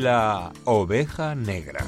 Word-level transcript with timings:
La 0.00 0.52
oveja 0.64 1.34
negra. 1.34 1.84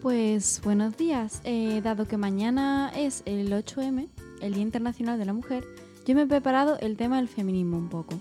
Pues 0.00 0.60
buenos 0.62 0.96
días. 0.96 1.40
Eh, 1.42 1.80
dado 1.82 2.06
que 2.06 2.16
mañana 2.16 2.92
es 2.94 3.24
el 3.26 3.52
8M, 3.52 4.10
el 4.42 4.54
Día 4.54 4.62
Internacional 4.62 5.18
de 5.18 5.24
la 5.24 5.32
Mujer, 5.32 5.64
yo 6.06 6.14
me 6.14 6.22
he 6.22 6.26
preparado 6.26 6.78
el 6.78 6.96
tema 6.96 7.16
del 7.16 7.26
feminismo 7.26 7.78
un 7.78 7.88
poco. 7.88 8.20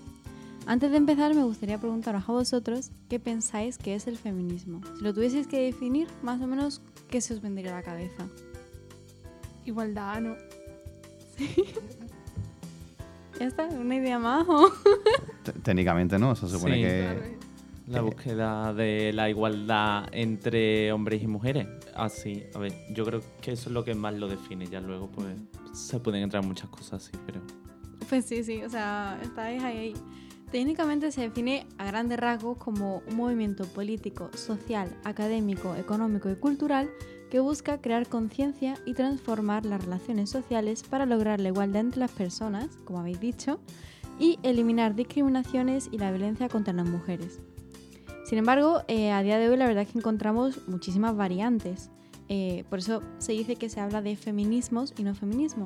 Antes 0.65 0.89
de 0.89 0.97
empezar, 0.97 1.35
me 1.35 1.43
gustaría 1.43 1.77
preguntaros 1.77 2.23
a 2.27 2.31
vosotros 2.31 2.89
qué 3.09 3.19
pensáis 3.19 3.77
que 3.77 3.93
es 3.93 4.07
el 4.07 4.17
feminismo. 4.17 4.81
Si 4.97 5.03
lo 5.03 5.13
tuvieseis 5.13 5.45
que 5.45 5.61
definir, 5.61 6.07
más 6.23 6.41
o 6.41 6.47
menos, 6.47 6.81
¿qué 7.11 7.21
se 7.21 7.35
os 7.35 7.41
vendría 7.41 7.73
a 7.73 7.75
la 7.75 7.83
cabeza? 7.83 8.27
Igualdad, 9.65 10.21
¿no? 10.21 10.35
¿Ya 13.41 13.47
está? 13.47 13.65
¿Una 13.65 13.95
idea 13.95 14.19
más? 14.19 14.45
o? 14.47 14.71
Técnicamente 15.63 16.19
no, 16.19 16.35
se 16.35 16.47
supone 16.47 16.75
Sí. 16.75 16.81
que... 16.83 17.37
La 17.87 18.01
búsqueda 18.01 18.71
de 18.75 19.11
la 19.13 19.31
igualdad 19.31 20.07
entre 20.11 20.91
hombres 20.93 21.23
y 21.23 21.27
mujeres. 21.27 21.67
Así, 21.95 22.43
a 22.53 22.59
ver, 22.59 22.71
yo 22.93 23.03
creo 23.03 23.21
que 23.41 23.53
eso 23.53 23.69
es 23.69 23.73
lo 23.73 23.83
que 23.83 23.95
más 23.95 24.13
lo 24.13 24.27
define. 24.27 24.67
Ya 24.67 24.79
luego, 24.79 25.09
pues, 25.09 25.25
se 25.73 25.99
pueden 25.99 26.21
entrar 26.21 26.45
muchas 26.45 26.69
cosas 26.69 27.03
así, 27.03 27.11
pero. 27.25 27.41
Pues 28.07 28.25
sí, 28.25 28.43
sí, 28.43 28.61
o 28.63 28.69
sea, 28.69 29.19
estáis 29.23 29.63
ahí, 29.63 29.75
ahí. 29.77 29.93
Técnicamente 30.51 31.11
se 31.11 31.21
define 31.21 31.65
a 31.79 31.85
grandes 31.85 32.19
rasgos 32.19 32.57
como 32.57 33.01
un 33.09 33.15
movimiento 33.15 33.65
político, 33.65 34.29
social, 34.35 34.95
académico, 35.03 35.75
económico 35.75 36.29
y 36.29 36.35
cultural 36.35 36.89
que 37.31 37.39
busca 37.39 37.79
crear 37.79 38.07
conciencia 38.07 38.75
y 38.85 38.93
transformar 38.93 39.65
las 39.65 39.83
relaciones 39.83 40.29
sociales 40.29 40.83
para 40.83 41.05
lograr 41.05 41.39
la 41.39 41.47
igualdad 41.47 41.79
entre 41.79 42.01
las 42.01 42.11
personas, 42.11 42.67
como 42.83 42.99
habéis 42.99 43.21
dicho, 43.21 43.61
y 44.19 44.37
eliminar 44.43 44.95
discriminaciones 44.95 45.87
y 45.93 45.97
la 45.97 46.11
violencia 46.11 46.49
contra 46.49 46.73
las 46.73 46.87
mujeres. 46.87 47.39
Sin 48.25 48.37
embargo, 48.37 48.81
eh, 48.89 49.11
a 49.11 49.23
día 49.23 49.39
de 49.39 49.47
hoy 49.47 49.55
la 49.55 49.65
verdad 49.65 49.83
es 49.83 49.91
que 49.91 49.97
encontramos 49.97 50.67
muchísimas 50.67 51.15
variantes. 51.15 51.89
Eh, 52.27 52.65
por 52.69 52.79
eso 52.79 53.01
se 53.17 53.31
dice 53.31 53.55
que 53.55 53.69
se 53.69 53.79
habla 53.79 54.01
de 54.01 54.17
feminismos 54.17 54.93
y 54.97 55.03
no 55.03 55.15
feminismo. 55.15 55.65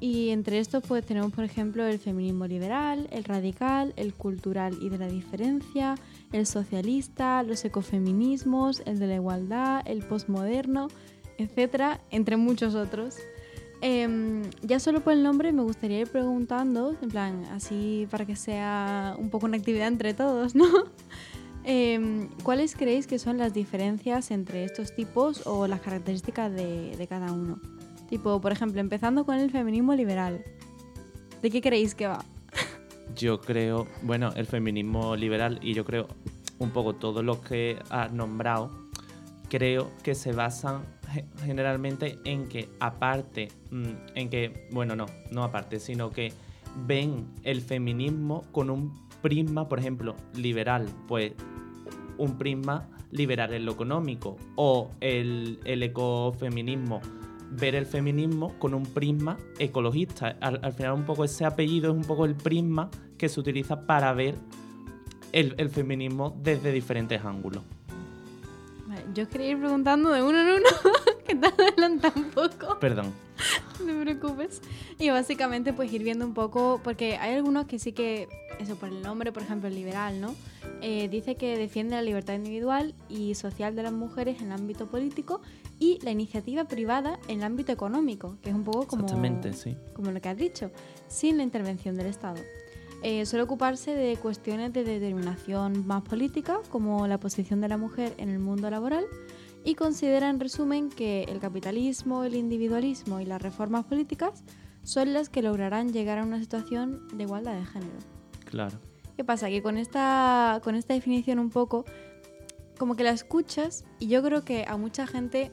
Y 0.00 0.30
entre 0.30 0.58
estos 0.58 0.82
pues 0.88 1.04
tenemos 1.04 1.32
por 1.32 1.44
ejemplo 1.44 1.84
el 1.86 1.98
feminismo 1.98 2.46
liberal, 2.46 3.08
el 3.12 3.24
radical, 3.24 3.92
el 3.96 4.14
cultural 4.14 4.76
y 4.80 4.88
de 4.88 4.98
la 4.98 5.06
diferencia, 5.06 5.96
el 6.32 6.46
socialista, 6.46 7.42
los 7.42 7.64
ecofeminismos, 7.64 8.82
el 8.86 8.98
de 8.98 9.06
la 9.06 9.14
igualdad, 9.16 9.82
el 9.86 10.02
posmoderno, 10.04 10.88
etcétera, 11.38 12.00
entre 12.10 12.36
muchos 12.36 12.74
otros. 12.74 13.16
Em, 13.80 14.42
ya 14.62 14.78
solo 14.78 15.02
por 15.02 15.12
el 15.12 15.24
nombre 15.24 15.52
me 15.52 15.62
gustaría 15.62 15.98
ir 15.98 16.08
preguntando, 16.08 16.96
en 17.02 17.08
plan, 17.08 17.44
así 17.46 18.06
para 18.10 18.24
que 18.24 18.36
sea 18.36 19.16
un 19.18 19.28
poco 19.28 19.46
una 19.46 19.56
actividad 19.56 19.88
entre 19.88 20.14
todos, 20.14 20.54
¿no? 20.54 20.66
Em, 21.64 22.28
¿Cuáles 22.42 22.74
creéis 22.74 23.06
que 23.06 23.20
son 23.20 23.38
las 23.38 23.54
diferencias 23.54 24.32
entre 24.32 24.64
estos 24.64 24.96
tipos 24.96 25.46
o 25.46 25.68
las 25.68 25.80
características 25.80 26.52
de, 26.52 26.96
de 26.96 27.06
cada 27.06 27.30
uno? 27.32 27.60
Tipo, 28.08 28.40
por 28.40 28.50
ejemplo, 28.50 28.80
empezando 28.80 29.24
con 29.24 29.36
el 29.36 29.48
feminismo 29.52 29.94
liberal. 29.94 30.44
¿De 31.40 31.50
qué 31.50 31.60
creéis 31.60 31.94
que 31.94 32.08
va? 32.08 32.24
Yo 33.16 33.40
creo, 33.40 33.86
bueno, 34.02 34.32
el 34.34 34.46
feminismo 34.46 35.16
liberal 35.16 35.60
y 35.62 35.74
yo 35.74 35.84
creo 35.84 36.08
un 36.62 36.70
poco 36.70 36.94
todo 36.94 37.22
lo 37.22 37.40
que 37.40 37.78
has 37.90 38.12
nombrado, 38.12 38.70
creo 39.48 39.90
que 40.02 40.14
se 40.14 40.32
basan 40.32 40.82
ge- 41.10 41.24
generalmente 41.44 42.18
en 42.24 42.48
que 42.48 42.68
aparte, 42.80 43.48
mm, 43.70 43.86
en 44.14 44.30
que, 44.30 44.68
bueno, 44.72 44.96
no, 44.96 45.06
no 45.30 45.44
aparte, 45.44 45.78
sino 45.80 46.10
que 46.10 46.32
ven 46.86 47.26
el 47.42 47.60
feminismo 47.60 48.44
con 48.52 48.70
un 48.70 48.92
prisma, 49.20 49.68
por 49.68 49.78
ejemplo, 49.78 50.16
liberal, 50.34 50.88
pues 51.06 51.32
un 52.18 52.38
prisma 52.38 52.88
liberal 53.10 53.52
en 53.52 53.66
lo 53.66 53.72
económico 53.72 54.36
o 54.56 54.90
el, 55.00 55.60
el 55.64 55.82
ecofeminismo 55.82 57.00
ver 57.50 57.74
el 57.74 57.84
feminismo 57.84 58.58
con 58.58 58.72
un 58.72 58.84
prisma 58.84 59.36
ecologista. 59.58 60.38
Al, 60.40 60.60
al 60.62 60.72
final 60.72 60.92
un 60.94 61.04
poco 61.04 61.22
ese 61.24 61.44
apellido 61.44 61.90
es 61.90 61.96
un 61.96 62.04
poco 62.04 62.24
el 62.24 62.34
prisma 62.34 62.90
que 63.18 63.28
se 63.28 63.38
utiliza 63.38 63.86
para 63.86 64.14
ver 64.14 64.36
el, 65.32 65.54
el 65.58 65.70
feminismo 65.70 66.36
desde 66.42 66.72
diferentes 66.72 67.24
ángulos. 67.24 67.62
Vale, 68.86 69.04
yo 69.14 69.28
quería 69.28 69.50
ir 69.50 69.58
preguntando 69.58 70.10
de 70.10 70.22
uno 70.22 70.40
en 70.40 70.46
uno, 70.48 70.68
que 71.26 71.34
te 71.34 71.46
adelanta 71.46 72.12
un 72.14 72.30
poco. 72.30 72.78
Perdón. 72.78 73.12
No 73.80 73.86
te 73.86 74.00
preocupes. 74.00 74.60
Y 74.98 75.10
básicamente 75.10 75.72
pues 75.72 75.92
ir 75.92 76.04
viendo 76.04 76.24
un 76.24 76.34
poco, 76.34 76.80
porque 76.84 77.16
hay 77.16 77.34
algunos 77.34 77.66
que 77.66 77.80
sí 77.80 77.92
que, 77.92 78.28
eso 78.60 78.76
por 78.76 78.90
el 78.90 79.02
nombre, 79.02 79.32
por 79.32 79.42
ejemplo, 79.42 79.68
el 79.68 79.74
liberal, 79.74 80.20
¿no? 80.20 80.36
Eh, 80.80 81.08
dice 81.08 81.34
que 81.34 81.56
defiende 81.56 81.96
la 81.96 82.02
libertad 82.02 82.34
individual 82.34 82.94
y 83.08 83.34
social 83.34 83.74
de 83.74 83.82
las 83.82 83.92
mujeres 83.92 84.40
en 84.40 84.46
el 84.46 84.52
ámbito 84.52 84.86
político 84.86 85.40
y 85.78 85.98
la 86.02 86.12
iniciativa 86.12 86.64
privada 86.64 87.18
en 87.26 87.38
el 87.38 87.44
ámbito 87.44 87.72
económico, 87.72 88.36
que 88.42 88.50
es 88.50 88.54
un 88.54 88.62
poco 88.62 88.86
como, 88.86 89.04
Exactamente, 89.04 89.52
sí. 89.52 89.76
como 89.94 90.12
lo 90.12 90.20
que 90.20 90.28
has 90.28 90.36
dicho, 90.36 90.70
sin 91.08 91.38
la 91.38 91.42
intervención 91.42 91.96
del 91.96 92.06
Estado. 92.06 92.40
Eh, 93.02 93.26
suele 93.26 93.42
ocuparse 93.42 93.94
de 93.94 94.16
cuestiones 94.16 94.72
de 94.72 94.84
determinación 94.84 95.86
más 95.86 96.02
política, 96.02 96.58
como 96.70 97.06
la 97.08 97.18
posición 97.18 97.60
de 97.60 97.68
la 97.68 97.76
mujer 97.76 98.14
en 98.18 98.28
el 98.28 98.38
mundo 98.38 98.70
laboral, 98.70 99.04
y 99.64 99.74
considera 99.74 100.30
en 100.30 100.38
resumen 100.38 100.88
que 100.88 101.24
el 101.24 101.40
capitalismo, 101.40 102.22
el 102.22 102.36
individualismo 102.36 103.20
y 103.20 103.24
las 103.24 103.42
reformas 103.42 103.84
políticas 103.84 104.44
son 104.84 105.12
las 105.12 105.28
que 105.28 105.42
lograrán 105.42 105.92
llegar 105.92 106.18
a 106.18 106.24
una 106.24 106.38
situación 106.40 107.08
de 107.12 107.24
igualdad 107.24 107.54
de 107.54 107.64
género. 107.64 107.98
Claro. 108.44 108.78
¿Qué 109.16 109.24
pasa? 109.24 109.48
Que 109.48 109.62
con 109.62 109.78
esta, 109.78 110.60
con 110.62 110.74
esta 110.74 110.94
definición 110.94 111.38
un 111.38 111.50
poco, 111.50 111.84
como 112.78 112.96
que 112.96 113.04
la 113.04 113.10
escuchas 113.10 113.84
y 113.98 114.08
yo 114.08 114.22
creo 114.22 114.44
que 114.44 114.64
a 114.66 114.76
mucha 114.76 115.06
gente 115.06 115.52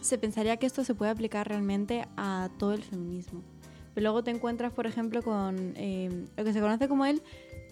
se 0.00 0.18
pensaría 0.18 0.56
que 0.58 0.66
esto 0.66 0.84
se 0.84 0.94
puede 0.94 1.10
aplicar 1.10 1.48
realmente 1.48 2.06
a 2.16 2.50
todo 2.58 2.72
el 2.72 2.82
feminismo. 2.82 3.42
Pero 3.94 4.04
luego 4.04 4.24
te 4.24 4.30
encuentras, 4.30 4.72
por 4.72 4.86
ejemplo, 4.86 5.22
con 5.22 5.74
eh, 5.76 6.26
lo 6.36 6.44
que 6.44 6.52
se 6.52 6.60
conoce 6.60 6.88
como 6.88 7.06
el 7.06 7.22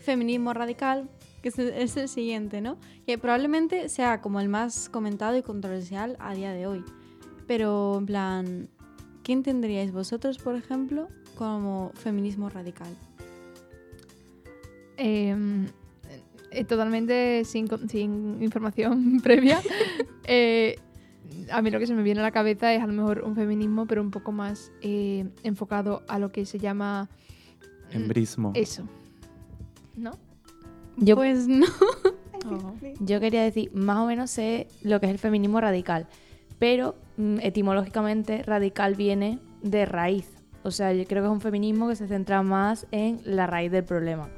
feminismo 0.02 0.52
radical, 0.52 1.08
que 1.42 1.48
es 1.48 1.58
el, 1.58 1.68
es 1.70 1.96
el 1.96 2.08
siguiente, 2.08 2.60
¿no? 2.60 2.78
Que 3.06 3.18
probablemente 3.18 3.88
sea 3.88 4.20
como 4.20 4.40
el 4.40 4.48
más 4.48 4.88
comentado 4.88 5.36
y 5.36 5.42
controversial 5.42 6.16
a 6.20 6.34
día 6.34 6.52
de 6.52 6.66
hoy. 6.66 6.84
Pero, 7.46 7.96
en 7.98 8.06
plan, 8.06 8.68
¿qué 9.22 9.32
entenderíais 9.32 9.92
vosotros, 9.92 10.38
por 10.38 10.54
ejemplo, 10.54 11.08
como 11.36 11.90
feminismo 11.94 12.48
radical? 12.48 12.96
Eh, 14.96 15.34
eh, 16.52 16.64
totalmente 16.64 17.44
sin, 17.44 17.68
sin 17.88 18.42
información 18.42 19.20
previa. 19.22 19.60
Eh, 20.24 20.78
a 21.50 21.62
mí 21.62 21.70
lo 21.70 21.78
que 21.78 21.86
se 21.86 21.94
me 21.94 22.02
viene 22.02 22.20
a 22.20 22.22
la 22.22 22.30
cabeza 22.32 22.72
es 22.74 22.82
a 22.82 22.86
lo 22.86 22.92
mejor 22.92 23.22
un 23.24 23.34
feminismo, 23.34 23.86
pero 23.86 24.02
un 24.02 24.10
poco 24.10 24.32
más 24.32 24.72
eh, 24.80 25.26
enfocado 25.42 26.02
a 26.08 26.18
lo 26.18 26.32
que 26.32 26.44
se 26.46 26.58
llama... 26.58 27.08
mm, 27.92 27.96
Embrismo. 27.96 28.52
Eso. 28.54 28.84
¿No? 29.96 30.12
Yo, 30.96 31.16
Pues 31.16 31.46
no. 31.48 31.66
Oh. 32.44 32.74
yo 32.98 33.20
quería 33.20 33.44
decir, 33.44 33.70
más 33.72 33.98
o 33.98 34.06
menos 34.06 34.28
sé 34.28 34.66
lo 34.82 34.98
que 34.98 35.06
es 35.06 35.12
el 35.12 35.18
feminismo 35.20 35.60
radical, 35.60 36.08
pero 36.58 36.96
mm, 37.16 37.38
etimológicamente 37.40 38.42
radical 38.42 38.96
viene 38.96 39.38
de 39.62 39.86
raíz. 39.86 40.28
O 40.64 40.72
sea, 40.72 40.92
yo 40.92 41.04
creo 41.04 41.22
que 41.22 41.28
es 41.28 41.32
un 41.32 41.40
feminismo 41.40 41.88
que 41.88 41.94
se 41.94 42.08
centra 42.08 42.42
más 42.42 42.88
en 42.90 43.20
la 43.24 43.46
raíz 43.46 43.70
del 43.70 43.84
problema. 43.84 44.28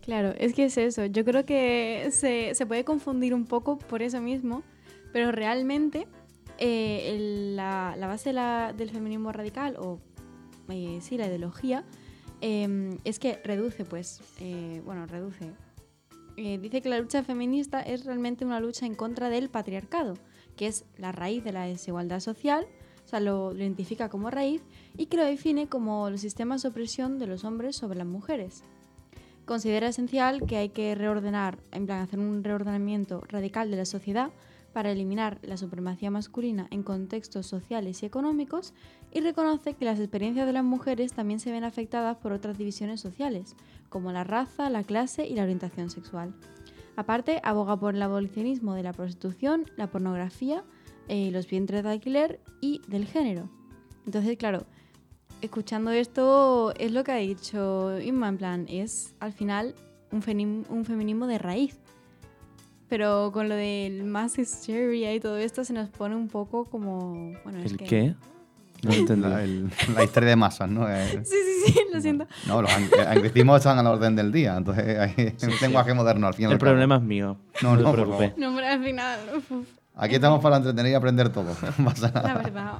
Claro, 0.00 0.32
es 0.38 0.54
que 0.54 0.64
es 0.64 0.78
eso. 0.78 1.04
Yo 1.04 1.26
creo 1.26 1.44
que 1.44 2.08
se, 2.10 2.54
se 2.54 2.64
puede 2.66 2.84
confundir 2.84 3.34
un 3.34 3.44
poco 3.44 3.76
por 3.78 4.00
eso 4.00 4.22
mismo, 4.22 4.62
pero 5.14 5.30
realmente 5.32 6.06
eh, 6.58 7.14
el- 7.14 7.56
la, 7.56 7.94
la 7.96 8.06
base 8.08 8.30
de 8.30 8.34
la- 8.34 8.72
del 8.76 8.90
feminismo 8.90 9.30
radical, 9.32 9.76
o 9.78 10.00
eh, 10.68 10.98
sí, 11.00 11.16
la 11.16 11.26
ideología, 11.28 11.84
eh, 12.40 12.98
es 13.04 13.18
que 13.18 13.40
reduce, 13.44 13.84
pues, 13.84 14.20
eh, 14.40 14.82
bueno, 14.84 15.06
reduce. 15.06 15.50
Eh, 16.36 16.58
dice 16.58 16.82
que 16.82 16.88
la 16.88 16.98
lucha 16.98 17.22
feminista 17.22 17.80
es 17.80 18.04
realmente 18.04 18.44
una 18.44 18.58
lucha 18.58 18.86
en 18.86 18.94
contra 18.96 19.28
del 19.30 19.48
patriarcado, 19.50 20.14
que 20.56 20.66
es 20.66 20.84
la 20.98 21.12
raíz 21.12 21.44
de 21.44 21.52
la 21.52 21.64
desigualdad 21.64 22.18
social, 22.20 22.66
o 23.04 23.08
sea, 23.08 23.20
lo, 23.20 23.52
lo 23.52 23.58
identifica 23.62 24.08
como 24.08 24.30
raíz 24.30 24.62
y 24.96 25.06
que 25.06 25.16
lo 25.16 25.24
define 25.24 25.68
como 25.68 26.10
los 26.10 26.20
sistemas 26.20 26.62
de 26.62 26.68
opresión 26.70 27.18
de 27.20 27.26
los 27.28 27.44
hombres 27.44 27.76
sobre 27.76 27.98
las 27.98 28.06
mujeres 28.06 28.64
considera 29.44 29.88
esencial 29.88 30.46
que 30.46 30.56
hay 30.56 30.70
que 30.70 30.94
reordenar, 30.94 31.58
en 31.72 31.84
plan 31.84 32.00
hacer 32.00 32.18
un 32.18 32.42
reordenamiento 32.42 33.20
radical 33.28 33.70
de 33.70 33.76
la 33.76 33.84
sociedad 33.84 34.30
para 34.74 34.90
eliminar 34.90 35.38
la 35.42 35.56
supremacía 35.56 36.10
masculina 36.10 36.66
en 36.70 36.82
contextos 36.82 37.46
sociales 37.46 38.02
y 38.02 38.06
económicos 38.06 38.74
y 39.12 39.20
reconoce 39.20 39.74
que 39.74 39.84
las 39.84 40.00
experiencias 40.00 40.46
de 40.46 40.52
las 40.52 40.64
mujeres 40.64 41.12
también 41.12 41.38
se 41.38 41.52
ven 41.52 41.62
afectadas 41.62 42.16
por 42.16 42.32
otras 42.32 42.58
divisiones 42.58 43.00
sociales, 43.00 43.54
como 43.88 44.10
la 44.12 44.24
raza, 44.24 44.68
la 44.70 44.82
clase 44.82 45.26
y 45.26 45.36
la 45.36 45.44
orientación 45.44 45.90
sexual. 45.90 46.34
Aparte, 46.96 47.40
aboga 47.44 47.78
por 47.78 47.94
el 47.94 48.02
abolicionismo 48.02 48.74
de 48.74 48.82
la 48.82 48.92
prostitución, 48.92 49.64
la 49.76 49.86
pornografía, 49.86 50.64
eh, 51.08 51.30
los 51.30 51.48
vientres 51.48 51.84
de 51.84 51.90
alquiler 51.90 52.40
y 52.60 52.80
del 52.88 53.06
género. 53.06 53.48
Entonces, 54.06 54.36
claro, 54.36 54.66
escuchando 55.40 55.92
esto, 55.92 56.74
es 56.76 56.90
lo 56.90 57.04
que 57.04 57.12
ha 57.12 57.16
dicho 57.16 58.00
Inma, 58.00 58.32
plan, 58.32 58.66
es 58.68 59.14
al 59.20 59.32
final 59.32 59.76
un 60.10 60.22
feminismo 60.84 61.26
de 61.28 61.38
raíz. 61.38 61.78
Pero 62.88 63.30
con 63.32 63.48
lo 63.48 63.54
del 63.54 64.04
mass 64.04 64.38
hysteria 64.38 65.14
y 65.14 65.20
todo 65.20 65.38
esto 65.38 65.64
se 65.64 65.72
nos 65.72 65.88
pone 65.88 66.14
un 66.14 66.28
poco 66.28 66.64
como... 66.66 67.32
Bueno, 67.44 67.58
es 67.60 67.72
¿El 67.72 67.78
que... 67.78 67.84
qué? 67.86 68.14
No 68.82 68.90
lo 68.90 68.96
entendí. 68.98 69.28
La, 69.28 69.42
el- 69.42 69.70
la 69.94 70.04
historia 70.04 70.28
de 70.30 70.36
masas, 70.36 70.68
¿no? 70.68 70.88
Eh, 70.88 71.22
Sí, 71.24 71.36
sí, 71.66 71.72
sí, 71.72 71.80
lo 71.92 72.00
siento. 72.00 72.26
No, 72.46 72.60
los 72.62 72.70
ang- 72.70 73.06
anglicismos 73.08 73.56
están 73.58 73.78
a 73.78 73.82
la 73.82 73.90
orden 73.90 74.14
del 74.14 74.30
día, 74.30 74.56
entonces 74.56 74.98
hay- 74.98 75.34
es 75.36 75.42
un 75.42 75.54
lenguaje 75.60 75.94
moderno 75.94 76.26
al 76.26 76.34
fin 76.34 76.42
y 76.44 76.46
al 76.46 76.52
El 76.52 76.58
cabo. 76.58 76.70
problema 76.72 76.96
es 76.96 77.02
mío. 77.02 77.38
No, 77.62 77.76
te 77.76 77.82
no, 77.82 77.90
por 77.90 78.00
favor. 78.08 78.32
No, 78.36 78.48
hombre, 78.48 78.68
al 78.68 78.84
final... 78.84 79.18
uf, 79.36 79.66
Aquí 79.96 80.16
estamos 80.16 80.40
para 80.42 80.56
entretener 80.56 80.90
y 80.92 80.94
aprender 80.94 81.28
todo. 81.30 81.54
No 81.78 81.84
pasa 81.86 82.10
nada. 82.12 82.28
La 82.28 82.34
verdad. 82.42 82.72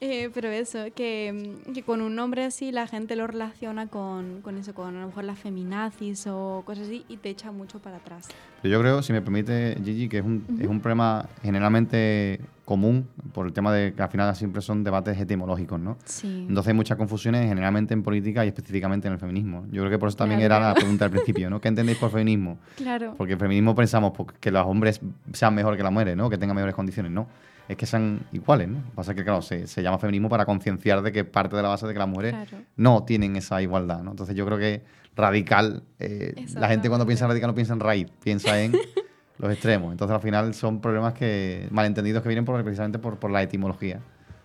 Eh, 0.00 0.30
pero 0.32 0.48
eso, 0.48 0.78
que, 0.94 1.56
mm, 1.66 1.72
que 1.72 1.82
con 1.82 2.00
un 2.02 2.14
nombre 2.14 2.44
así 2.44 2.70
la 2.70 2.86
gente 2.86 3.16
lo 3.16 3.26
relaciona 3.26 3.88
con, 3.88 4.42
con 4.42 4.56
eso, 4.56 4.72
con 4.72 4.96
a 4.96 5.00
lo 5.00 5.06
mejor 5.08 5.24
las 5.24 5.38
feminazis 5.38 6.26
o 6.28 6.62
cosas 6.64 6.86
así 6.86 7.04
y 7.08 7.16
te 7.16 7.30
echa 7.30 7.50
mucho 7.50 7.80
para 7.80 7.96
atrás. 7.96 8.28
Pero 8.62 8.72
yo 8.72 8.80
creo, 8.80 9.02
si 9.02 9.12
me 9.12 9.22
permite, 9.22 9.76
Gigi, 9.84 10.08
que 10.08 10.18
es 10.18 10.24
un, 10.24 10.44
es 10.60 10.68
un 10.68 10.80
problema 10.80 11.28
generalmente 11.42 12.40
común 12.64 13.08
por 13.32 13.46
el 13.46 13.52
tema 13.52 13.72
de 13.72 13.94
que 13.94 14.02
al 14.02 14.10
final 14.10 14.36
siempre 14.36 14.60
son 14.62 14.84
debates 14.84 15.18
etimológicos, 15.18 15.80
¿no? 15.80 15.96
Sí. 16.04 16.44
Entonces 16.48 16.68
hay 16.68 16.74
muchas 16.74 16.98
confusiones 16.98 17.48
generalmente 17.48 17.94
en 17.94 18.02
política 18.02 18.44
y 18.44 18.48
específicamente 18.48 19.08
en 19.08 19.14
el 19.14 19.18
feminismo. 19.18 19.64
Yo 19.72 19.82
creo 19.82 19.90
que 19.90 19.98
por 19.98 20.08
eso 20.08 20.18
también 20.18 20.40
Claro, 20.40 20.56
era 20.56 20.68
la 20.68 20.74
pregunta 20.74 21.06
al 21.06 21.10
principio, 21.10 21.48
¿no? 21.50 21.60
¿Qué 21.60 21.68
entendéis 21.68 21.98
por 21.98 22.10
feminismo? 22.10 22.58
Claro. 22.76 23.14
Porque 23.16 23.32
el 23.32 23.38
feminismo 23.38 23.74
pensamos 23.74 24.12
que 24.38 24.50
los 24.50 24.66
hombres 24.66 25.00
sean 25.32 25.54
mejor 25.54 25.76
que 25.76 25.82
las 25.82 25.90
mujeres, 25.90 26.16
¿no? 26.16 26.28
Que 26.28 26.36
tengan 26.36 26.54
mejores 26.54 26.74
condiciones. 26.74 27.10
No, 27.10 27.26
es 27.68 27.76
que 27.76 27.86
sean 27.86 28.26
iguales, 28.32 28.68
¿no? 28.68 28.82
Pasa 28.94 29.14
que, 29.14 29.22
claro, 29.24 29.42
se, 29.42 29.66
se 29.66 29.82
llama 29.82 29.98
feminismo 29.98 30.28
para 30.28 30.44
concienciar 30.46 31.02
de 31.02 31.12
que 31.12 31.24
parte 31.24 31.54
de 31.56 31.62
la 31.62 31.68
base 31.68 31.86
de 31.86 31.92
que 31.92 31.98
las 31.98 32.08
mujeres 32.08 32.32
Claro. 32.32 32.64
no 32.76 33.04
tienen 33.04 33.36
esa 33.36 33.60
igualdad, 33.60 34.02
¿no? 34.02 34.10
Entonces 34.12 34.34
yo 34.34 34.46
creo 34.46 34.58
que 34.58 34.82
radical, 35.14 35.82
eh, 35.98 36.46
la 36.54 36.68
gente 36.68 36.88
cuando 36.88 37.04
piensa 37.06 37.24
en 37.24 37.30
radical 37.30 37.48
no 37.50 37.54
piensa 37.54 37.72
en 37.74 37.80
raíz, 37.80 38.08
piensa 38.22 38.60
en 38.62 38.72
los 39.38 39.52
extremos. 39.52 39.92
Entonces 39.92 40.14
al 40.14 40.20
final 40.22 40.54
son 40.54 40.80
problemas 40.80 41.12
que 41.14 41.68
malentendidos 41.70 42.22
que 42.22 42.28
vienen 42.28 42.44
por, 42.44 42.62
precisamente 42.62 42.98
por, 42.98 43.18
por 43.18 43.30
la 43.30 43.42
etimología. 43.42 44.00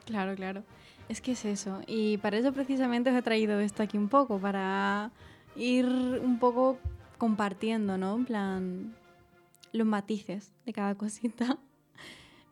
Claro, 0.05 0.35
claro. 0.35 0.63
Es 1.09 1.21
que 1.21 1.33
es 1.33 1.45
eso. 1.45 1.81
Y 1.87 2.17
para 2.17 2.37
eso 2.37 2.51
precisamente 2.53 3.09
os 3.11 3.15
he 3.15 3.21
traído 3.21 3.59
esto 3.59 3.83
aquí 3.83 3.97
un 3.97 4.09
poco, 4.09 4.39
para 4.39 5.11
ir 5.55 5.85
un 5.85 6.39
poco 6.39 6.77
compartiendo, 7.17 7.97
¿no? 7.97 8.15
En 8.15 8.25
plan, 8.25 8.95
los 9.71 9.85
matices 9.87 10.51
de 10.65 10.73
cada 10.73 10.95
cosita. 10.95 11.57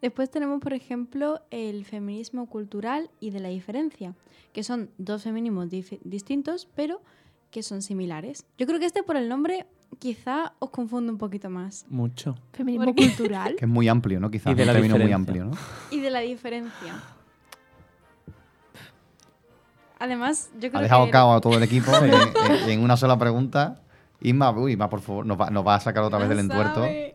Después 0.01 0.29
tenemos, 0.31 0.59
por 0.61 0.73
ejemplo, 0.73 1.41
el 1.51 1.85
feminismo 1.85 2.47
cultural 2.47 3.09
y 3.19 3.29
de 3.29 3.39
la 3.39 3.49
diferencia, 3.49 4.15
que 4.53 4.63
son 4.63 4.89
dos 4.97 5.23
feminismos 5.23 5.69
distintos, 5.69 6.67
pero 6.75 7.01
que 7.51 7.61
son 7.63 7.81
similares. 7.81 8.45
Yo 8.57 8.65
creo 8.65 8.79
que 8.79 8.85
este 8.85 9.03
por 9.03 9.15
el 9.17 9.29
nombre 9.29 9.67
quizá 9.99 10.53
os 10.59 10.69
confunde 10.71 11.11
un 11.11 11.17
poquito 11.17 11.49
más. 11.49 11.85
Mucho. 11.89 12.35
Feminismo 12.53 12.95
cultural. 12.95 13.55
Que 13.59 13.65
es 13.65 13.71
muy 13.71 13.87
amplio, 13.89 14.19
¿no? 14.19 14.31
Quizás 14.31 14.53
Y 14.53 14.55
de 14.55 14.63
un 14.63 14.67
la 14.67 14.73
término 14.73 14.95
muy 14.95 15.05
diferencia. 15.05 15.43
amplio, 15.43 15.45
¿no? 15.45 15.95
Y 15.95 15.99
de 15.99 16.09
la 16.09 16.19
diferencia. 16.21 17.03
Además, 19.99 20.49
yo 20.59 20.69
creo 20.69 20.79
Ha 20.79 20.81
dejado 20.81 21.05
que... 21.05 21.11
cao 21.11 21.33
a 21.33 21.41
todo 21.41 21.53
el 21.57 21.63
equipo 21.63 21.91
en, 22.03 22.11
en- 22.13 22.69
en 22.69 22.83
una 22.83 22.97
sola 22.97 23.17
pregunta. 23.19 23.81
Isma, 24.21 24.51
uy, 24.51 24.71
Isma, 24.73 24.89
por 24.89 25.01
favor, 25.01 25.25
nos 25.25 25.39
va, 25.39 25.49
nos 25.49 25.65
va 25.65 25.75
a 25.75 25.79
sacar 25.79 26.03
otra 26.03 26.19
vez 26.19 26.29
del 26.29 26.39
entuerto. 26.39 26.75
sabe. 26.81 27.13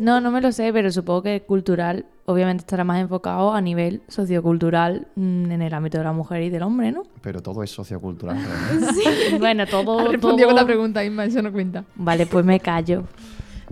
No, 0.00 0.20
no 0.20 0.30
me 0.30 0.40
lo 0.40 0.52
sé, 0.52 0.72
pero 0.72 0.90
supongo 0.92 1.22
que 1.22 1.42
cultural 1.42 2.06
obviamente 2.24 2.62
estará 2.62 2.84
más 2.84 3.00
enfocado 3.00 3.52
a 3.52 3.60
nivel 3.60 4.02
sociocultural 4.08 5.08
mm, 5.16 5.50
en 5.50 5.62
el 5.62 5.74
ámbito 5.74 5.98
de 5.98 6.04
la 6.04 6.12
mujer 6.12 6.42
y 6.42 6.50
del 6.50 6.62
hombre, 6.62 6.92
¿no? 6.92 7.02
Pero 7.20 7.42
todo 7.42 7.62
es 7.62 7.70
sociocultural. 7.70 8.36
realmente. 8.70 9.38
Bueno, 9.38 9.66
todo... 9.66 9.98
Ha 10.00 10.04
respondido 10.12 10.48
con 10.48 10.54
todo- 10.56 10.62
la 10.62 10.66
pregunta, 10.66 11.04
Isma, 11.04 11.24
eso 11.24 11.42
no 11.42 11.50
cuenta. 11.52 11.84
Vale, 11.96 12.26
pues 12.26 12.44
me 12.44 12.60
callo. 12.60 13.04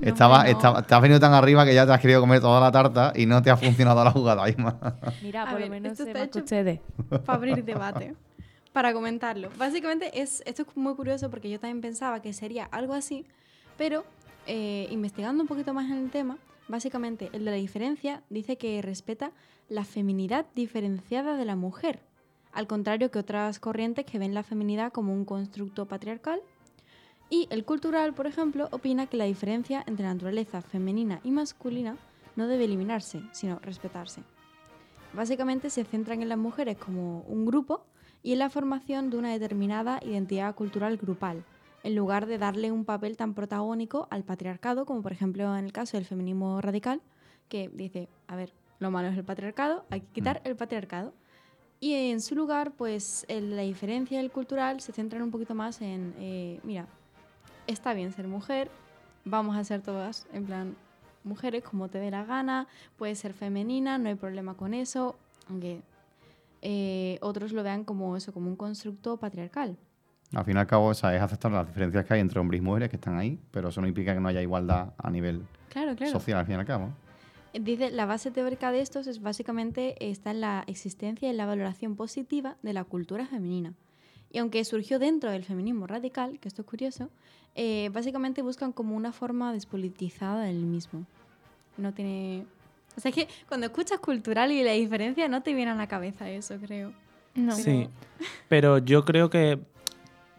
No, 0.00 0.08
Estaba, 0.08 0.42
no. 0.44 0.50
estaba- 0.50 0.82
te 0.82 0.94
has 0.94 1.00
venido 1.00 1.20
tan 1.20 1.32
arriba 1.32 1.64
que 1.64 1.74
ya 1.74 1.86
te 1.86 1.92
has 1.92 2.00
querido 2.00 2.20
comer 2.20 2.40
toda 2.40 2.60
la 2.60 2.72
tarta 2.72 3.12
y 3.14 3.24
no 3.26 3.40
te 3.40 3.50
ha 3.50 3.56
funcionado 3.56 4.02
la 4.04 4.10
jugada, 4.10 4.48
Isma. 4.48 4.76
Mira, 5.22 5.44
A 5.44 5.46
por 5.50 5.58
ver, 5.58 5.68
lo 5.68 5.74
menos 5.74 5.92
esto 5.92 6.04
sé 6.04 6.10
está 6.10 6.20
más 6.20 6.28
que 6.28 6.38
hecho- 6.38 6.44
ustedes. 6.44 6.80
para 7.24 7.36
abrir 7.38 7.64
debate, 7.64 8.14
para 8.72 8.92
comentarlo. 8.92 9.48
Básicamente, 9.58 10.20
es, 10.20 10.42
esto 10.44 10.62
es 10.62 10.76
muy 10.76 10.94
curioso 10.96 11.30
porque 11.30 11.48
yo 11.48 11.60
también 11.60 11.80
pensaba 11.80 12.20
que 12.20 12.32
sería 12.32 12.64
algo 12.72 12.92
así, 12.94 13.24
pero 13.78 14.04
eh, 14.46 14.86
investigando 14.90 15.42
un 15.42 15.48
poquito 15.48 15.74
más 15.74 15.90
en 15.90 15.98
el 15.98 16.10
tema, 16.10 16.38
básicamente 16.68 17.30
el 17.32 17.44
de 17.44 17.50
la 17.50 17.56
diferencia 17.56 18.22
dice 18.30 18.56
que 18.56 18.80
respeta 18.82 19.32
la 19.68 19.84
feminidad 19.84 20.46
diferenciada 20.54 21.36
de 21.36 21.44
la 21.44 21.56
mujer, 21.56 22.00
al 22.52 22.66
contrario 22.66 23.10
que 23.10 23.18
otras 23.18 23.58
corrientes 23.58 24.06
que 24.06 24.18
ven 24.18 24.34
la 24.34 24.42
feminidad 24.42 24.92
como 24.92 25.12
un 25.12 25.24
constructo 25.24 25.86
patriarcal. 25.86 26.40
Y 27.28 27.48
el 27.50 27.64
cultural, 27.64 28.14
por 28.14 28.26
ejemplo, 28.26 28.68
opina 28.70 29.06
que 29.06 29.16
la 29.16 29.24
diferencia 29.24 29.82
entre 29.86 30.04
la 30.04 30.14
naturaleza 30.14 30.62
femenina 30.62 31.20
y 31.24 31.32
masculina 31.32 31.96
no 32.36 32.46
debe 32.46 32.66
eliminarse, 32.66 33.22
sino 33.32 33.58
respetarse. 33.58 34.22
Básicamente 35.12 35.70
se 35.70 35.84
centran 35.84 36.22
en 36.22 36.28
las 36.28 36.38
mujeres 36.38 36.76
como 36.76 37.22
un 37.22 37.46
grupo 37.46 37.84
y 38.22 38.32
en 38.32 38.38
la 38.38 38.50
formación 38.50 39.10
de 39.10 39.16
una 39.16 39.32
determinada 39.32 40.00
identidad 40.04 40.54
cultural 40.54 40.96
grupal, 40.98 41.44
en 41.86 41.94
lugar 41.94 42.26
de 42.26 42.36
darle 42.36 42.72
un 42.72 42.84
papel 42.84 43.16
tan 43.16 43.32
protagónico 43.32 44.08
al 44.10 44.24
patriarcado, 44.24 44.86
como 44.86 45.02
por 45.02 45.12
ejemplo 45.12 45.56
en 45.56 45.66
el 45.66 45.72
caso 45.72 45.96
del 45.96 46.04
feminismo 46.04 46.60
radical, 46.60 47.00
que 47.48 47.68
dice, 47.68 48.08
a 48.26 48.34
ver, 48.34 48.52
lo 48.80 48.90
malo 48.90 49.06
es 49.06 49.16
el 49.16 49.22
patriarcado, 49.22 49.84
hay 49.88 50.00
que 50.00 50.08
quitar 50.08 50.42
el 50.42 50.56
patriarcado. 50.56 51.14
Y 51.78 52.10
en 52.10 52.20
su 52.20 52.34
lugar, 52.34 52.72
pues 52.72 53.24
la 53.28 53.62
diferencia 53.62 54.18
del 54.18 54.32
cultural 54.32 54.80
se 54.80 54.92
centra 54.92 55.22
un 55.22 55.30
poquito 55.30 55.54
más 55.54 55.80
en, 55.80 56.12
eh, 56.18 56.58
mira, 56.64 56.88
está 57.68 57.94
bien 57.94 58.12
ser 58.12 58.26
mujer, 58.26 58.68
vamos 59.24 59.56
a 59.56 59.62
ser 59.62 59.80
todas, 59.80 60.26
en 60.32 60.44
plan, 60.44 60.76
mujeres 61.22 61.62
como 61.62 61.88
te 61.88 61.98
dé 61.98 62.10
la 62.10 62.24
gana, 62.24 62.66
puedes 62.96 63.20
ser 63.20 63.32
femenina, 63.32 63.96
no 63.96 64.08
hay 64.08 64.16
problema 64.16 64.54
con 64.54 64.74
eso, 64.74 65.14
aunque 65.48 65.82
eh, 66.62 67.18
otros 67.20 67.52
lo 67.52 67.62
vean 67.62 67.84
como 67.84 68.16
eso, 68.16 68.32
como 68.32 68.48
un 68.48 68.56
constructo 68.56 69.18
patriarcal. 69.18 69.78
Al 70.36 70.44
fin 70.44 70.54
y 70.54 70.60
al 70.60 70.66
cabo, 70.66 70.92
esa 70.92 71.16
es 71.16 71.22
aceptar 71.22 71.50
las 71.50 71.66
diferencias 71.66 72.04
que 72.04 72.12
hay 72.12 72.20
entre 72.20 72.38
hombres 72.38 72.58
y 72.58 72.62
mujeres 72.62 72.90
que 72.90 72.96
están 72.96 73.16
ahí, 73.16 73.38
pero 73.50 73.70
eso 73.70 73.80
no 73.80 73.86
implica 73.86 74.12
que 74.12 74.20
no 74.20 74.28
haya 74.28 74.42
igualdad 74.42 74.92
a 74.98 75.10
nivel 75.10 75.46
Claro, 75.70 75.96
claro. 75.96 76.12
social, 76.12 76.38
al 76.38 76.44
fin 76.44 76.56
y 76.56 76.58
al 76.58 76.66
cabo. 76.66 76.90
Dice, 77.54 77.90
la 77.90 78.04
base 78.04 78.30
teórica 78.30 78.70
de 78.70 78.82
estos 78.82 79.06
es 79.06 79.22
básicamente 79.22 79.96
está 79.98 80.32
en 80.32 80.42
la 80.42 80.62
existencia 80.66 81.26
y 81.26 81.30
en 81.30 81.38
la 81.38 81.46
valoración 81.46 81.96
positiva 81.96 82.58
de 82.62 82.74
la 82.74 82.84
cultura 82.84 83.24
femenina. 83.24 83.72
Y 84.30 84.36
aunque 84.36 84.62
surgió 84.66 84.98
dentro 84.98 85.30
del 85.30 85.42
feminismo 85.42 85.86
radical, 85.86 86.38
que 86.38 86.48
esto 86.48 86.60
es 86.60 86.68
curioso, 86.68 87.08
eh, 87.54 87.88
básicamente 87.94 88.42
buscan 88.42 88.72
como 88.72 88.94
una 88.94 89.12
forma 89.12 89.54
despolitizada 89.54 90.42
del 90.42 90.66
mismo. 90.66 91.06
No 91.78 91.94
tiene... 91.94 92.44
O 92.94 93.00
sea, 93.00 93.08
es 93.08 93.14
que 93.14 93.28
cuando 93.48 93.68
escuchas 93.68 94.00
cultural 94.00 94.52
y 94.52 94.62
la 94.62 94.72
diferencia 94.72 95.28
no 95.28 95.42
te 95.42 95.54
viene 95.54 95.70
a 95.70 95.74
la 95.74 95.86
cabeza 95.86 96.28
eso, 96.28 96.58
creo. 96.58 96.92
No. 97.34 97.52
Sí, 97.52 97.88
pero 98.50 98.76
yo 98.76 99.06
creo 99.06 99.30
que 99.30 99.60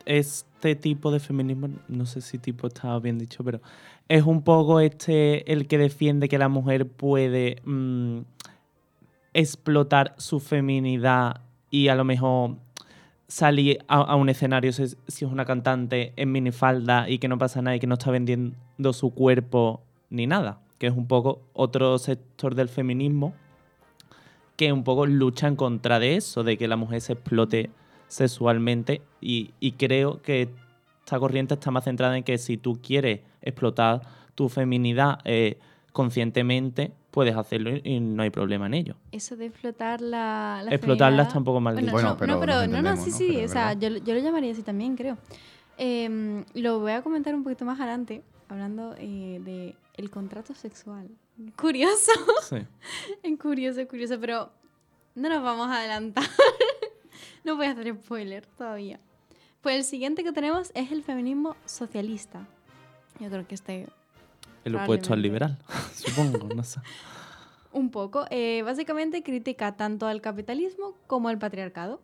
este 0.07 0.75
tipo 0.75 1.11
de 1.11 1.19
feminismo, 1.19 1.69
no 1.89 2.05
sé 2.05 2.21
si 2.21 2.39
tipo 2.39 2.67
estaba 2.67 2.99
bien 2.99 3.19
dicho, 3.19 3.43
pero 3.43 3.61
es 4.07 4.23
un 4.23 4.41
poco 4.41 4.79
este 4.79 5.51
el 5.51 5.67
que 5.67 5.77
defiende 5.77 6.29
que 6.29 6.37
la 6.37 6.47
mujer 6.47 6.87
puede 6.87 7.61
mm, 7.65 8.19
explotar 9.33 10.15
su 10.17 10.39
feminidad 10.39 11.41
y 11.69 11.89
a 11.89 11.95
lo 11.95 12.05
mejor 12.05 12.55
salir 13.27 13.79
a, 13.89 14.15
un 14.15 14.29
escenario 14.29 14.71
si 14.71 14.83
es, 14.83 14.97
si 15.07 15.25
es 15.25 15.31
una 15.31 15.43
cantante 15.43 16.13
en 16.15 16.31
minifalda 16.31 17.09
y 17.09 17.19
que 17.19 17.27
no 17.27 17.37
pasa 17.37 17.61
nada 17.61 17.75
y 17.75 17.79
que 17.81 17.87
no 17.87 17.95
está 17.95 18.09
vendiendo 18.09 18.93
su 18.93 19.11
cuerpo 19.13 19.81
ni 20.09 20.25
nada, 20.25 20.61
que 20.77 20.87
es 20.87 20.93
un 20.93 21.07
poco 21.07 21.41
otro 21.53 21.97
sector 21.99 22.55
del 22.55 22.69
feminismo 22.69 23.33
que 24.55 24.71
un 24.71 24.83
poco 24.83 25.05
lucha 25.05 25.47
en 25.47 25.55
contra 25.55 25.99
de 25.99 26.15
eso, 26.15 26.43
de 26.43 26.57
que 26.57 26.67
la 26.67 26.77
mujer 26.77 27.01
se 27.01 27.13
explote 27.13 27.69
sexualmente 28.07 29.01
y, 29.21 29.51
y 29.59 29.73
creo 29.73 30.21
que 30.21 30.49
esta 30.99 31.19
corriente 31.19 31.53
está 31.53 31.71
más 31.71 31.83
centrada 31.85 32.17
en 32.17 32.23
que 32.23 32.37
si 32.37 32.57
tú 32.57 32.79
quieres 32.81 33.21
explotar 33.41 34.01
tu 34.35 34.49
feminidad 34.49 35.19
eh, 35.25 35.57
conscientemente, 35.93 36.91
puedes 37.11 37.35
hacerlo 37.35 37.71
y, 37.83 37.99
no 37.99 38.21
hay 38.23 38.29
problema 38.29 38.67
en 38.67 38.73
ello. 38.75 38.95
Eso 39.11 39.35
de 39.35 39.47
explotar 39.47 39.99
la, 40.01 40.61
la 40.63 40.71
Explotarla 40.71 41.07
feminidad- 41.23 41.27
está 41.27 41.37
un 41.39 41.43
poco 41.45 41.59
mal 41.61 41.75
dicho. 41.75 41.91
Bueno, 41.91 42.09
no, 42.09 42.17
pero 42.17 42.33
no, 42.33 42.39
pero 42.39 42.81
no, 42.81 42.95
sí, 42.97 43.09
¿no? 43.11 43.17
sí, 43.17 43.31
Pero 43.33 43.45
o 43.45 43.47
sea, 43.47 43.73
yo, 43.73 43.89
yo 43.89 44.13
lo 44.13 44.19
llamaría 44.19 44.51
así 44.51 44.61
también, 44.63 44.95
creo. 44.95 45.17
Em, 45.77 46.43
lo 46.53 46.79
voy 46.79 46.91
a 46.91 47.01
comentar 47.01 47.33
un 47.35 47.43
poquito 47.43 47.65
más 47.65 47.79
adelante, 47.79 48.21
hablando 48.49 48.95
eh, 48.97 49.39
de 49.43 49.75
el 49.95 50.09
contrato 50.09 50.53
sexual. 50.53 51.07
Curioso, 51.55 52.11
Sí. 52.47 52.57
es 53.23 53.39
curioso, 53.39 53.81
es 53.81 53.87
curioso, 53.87 54.19
pero 54.19 54.51
no 55.15 55.29
nos 55.29 55.41
vamos 55.41 55.67
a 55.69 55.79
adelantar. 55.79 56.25
No 57.47 57.55
voy 57.55 57.67
a 57.67 57.71
hacer 57.71 57.95
spoiler 57.95 58.45
todavía. 58.45 58.99
Pues 59.61 59.77
el 59.77 59.83
siguiente 59.85 60.23
que 60.23 60.33
tenemos 60.33 60.69
es 60.75 60.91
el 60.91 61.01
feminismo 61.01 61.55
socialista. 61.65 62.45
Yo 63.21 63.29
creo 63.29 63.47
que 63.47 63.55
este 63.55 63.87
El 64.65 64.75
opuesto 64.75 65.13
al 65.13 65.21
liberal, 65.21 65.57
supongo, 65.95 66.53
no 66.53 66.63
sé. 66.63 66.81
Un 67.71 67.89
poco. 67.89 68.25
Eh, 68.31 68.63
básicamente 68.63 69.23
critica 69.23 69.77
tanto 69.77 70.07
al 70.07 70.21
capitalismo 70.21 70.95
como 71.07 71.29
al 71.29 71.39
patriarcado. 71.39 72.01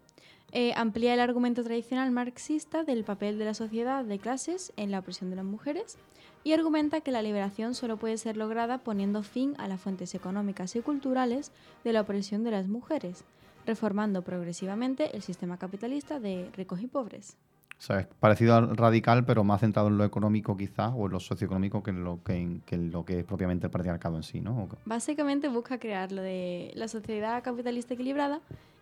eh, 0.54 0.72
amplía 0.76 1.14
el 1.14 1.20
argumento 1.20 1.64
tradicional 1.64 2.12
marxista 2.12 2.84
del 2.84 3.04
papel 3.04 3.38
de 3.38 3.46
la 3.46 3.54
sociedad 3.54 4.06
de 4.06 4.20
clases 4.20 4.72
en 4.78 4.92
la 4.92 5.00
opresión 5.00 5.30
de 5.30 5.36
las 5.36 5.46
mujeres 5.46 5.98
y 6.44 6.54
argumenta 6.54 7.02
que 7.02 7.12
la 7.12 7.22
liberación 7.22 7.74
solo 7.74 7.98
puede 7.98 8.18
ser 8.18 8.38
lograda 8.38 8.78
poniendo 8.78 9.24
fin 9.24 9.56
a 9.58 9.68
las 9.68 9.82
fuentes 9.82 10.14
económicas 10.14 10.76
y 10.76 10.82
culturales 10.82 11.52
de 11.84 11.94
la 11.94 12.02
opresión 12.02 12.44
de 12.44 12.52
las 12.52 12.68
mujeres, 12.68 13.26
reformando 13.66 14.22
progresivamente 14.24 15.16
el 15.16 15.22
sistema 15.22 15.58
capitalista 15.58 16.20
de 16.20 16.50
ricos 16.56 16.82
y 16.82 16.88
pobres. 16.88 17.38
O 17.78 17.82
sea, 17.86 18.00
es 18.00 18.08
parecido 18.08 18.56
al 18.56 18.78
radical, 18.78 19.26
pero 19.26 19.44
más 19.44 19.60
centrado 19.62 19.90
en 19.90 19.98
lo 19.98 20.06
económico 20.06 20.56
quizás, 20.56 20.94
o 20.96 21.06
en 21.08 21.12
lo 21.12 21.20
socioeconómico 21.20 21.84
que 21.84 21.92
en 21.92 22.04
lo 22.04 22.24
que, 22.24 22.36
en- 22.36 22.62
que 22.62 22.76
en 22.76 22.92
lo 22.92 23.04
que 23.04 23.20
es 23.20 23.26
propiamente 23.26 23.66
el 23.68 23.72
patriarcado 23.72 24.16
en 24.16 24.24
sí, 24.24 24.40
¿no? 24.40 24.70
Básicamente 24.86 25.50
busca 25.50 25.80
crear 25.80 26.12
lo 26.12 26.22
de 26.22 26.72
la 26.76 26.88
sociedad 26.88 27.44
capitalista 27.44 27.94
equilibrada 27.96 28.40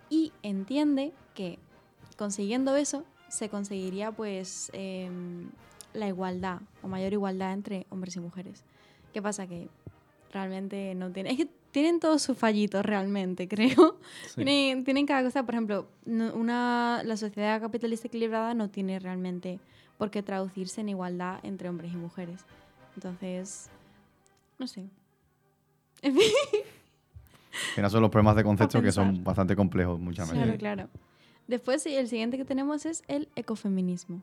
y 0.09 0.33
entiende 0.43 1.13
que 1.33 1.57
consiguiendo 2.17 2.75
eso 2.75 3.03
se 3.29 3.49
conseguiría 3.49 4.11
pues 4.11 4.69
em, 4.73 5.49
la 5.93 6.07
igualdad 6.07 6.59
o 6.83 6.87
mayor 6.87 7.13
igualdad 7.13 7.53
entre 7.53 7.87
hombres 7.89 8.15
y 8.17 8.19
mujeres. 8.19 8.63
¿Qué 9.13 9.21
pasa? 9.21 9.47
Que 9.47 9.69
realmente 10.31 10.93
no 10.95 11.11
tiene... 11.11 11.31
Es 11.31 11.37
que 11.37 11.49
tienen 11.71 11.99
todos 11.99 12.21
sus 12.21 12.37
fallitos 12.37 12.85
realmente, 12.85 13.47
creo. 13.47 13.97
Sí. 14.27 14.35
Tienen, 14.43 14.83
tienen 14.83 15.05
cada 15.05 15.23
cosa, 15.23 15.43
por 15.43 15.55
ejemplo, 15.55 15.87
no- 16.05 16.33
una, 16.33 17.01
la 17.05 17.17
sociedad 17.17 17.59
capitalista 17.61 18.07
equilibrada 18.07 18.53
no 18.53 18.69
tiene 18.69 18.99
realmente 18.99 19.59
por 19.97 20.09
qué 20.11 20.23
traducirse 20.23 20.81
en 20.81 20.89
igualdad 20.89 21.39
entre 21.43 21.69
hombres 21.69 21.91
y 21.93 21.95
mujeres. 21.97 22.41
Entonces, 22.95 23.69
no 24.59 24.67
sé. 24.67 24.85
En 26.01 26.13
fin. 26.15 26.23
Final 27.75 27.91
son 27.91 28.01
los 28.01 28.09
problemas 28.11 28.35
de 28.35 28.43
concepto 28.43 28.81
que 28.81 28.91
son 28.91 29.23
bastante 29.23 29.55
complejos 29.55 29.99
muchas 29.99 30.29
veces. 30.29 30.43
Claro, 30.43 30.57
claro. 30.57 30.89
Después, 31.47 31.85
el 31.85 32.07
siguiente 32.07 32.37
que 32.37 32.45
tenemos 32.45 32.85
es 32.85 33.03
el 33.07 33.27
ecofeminismo. 33.35 34.21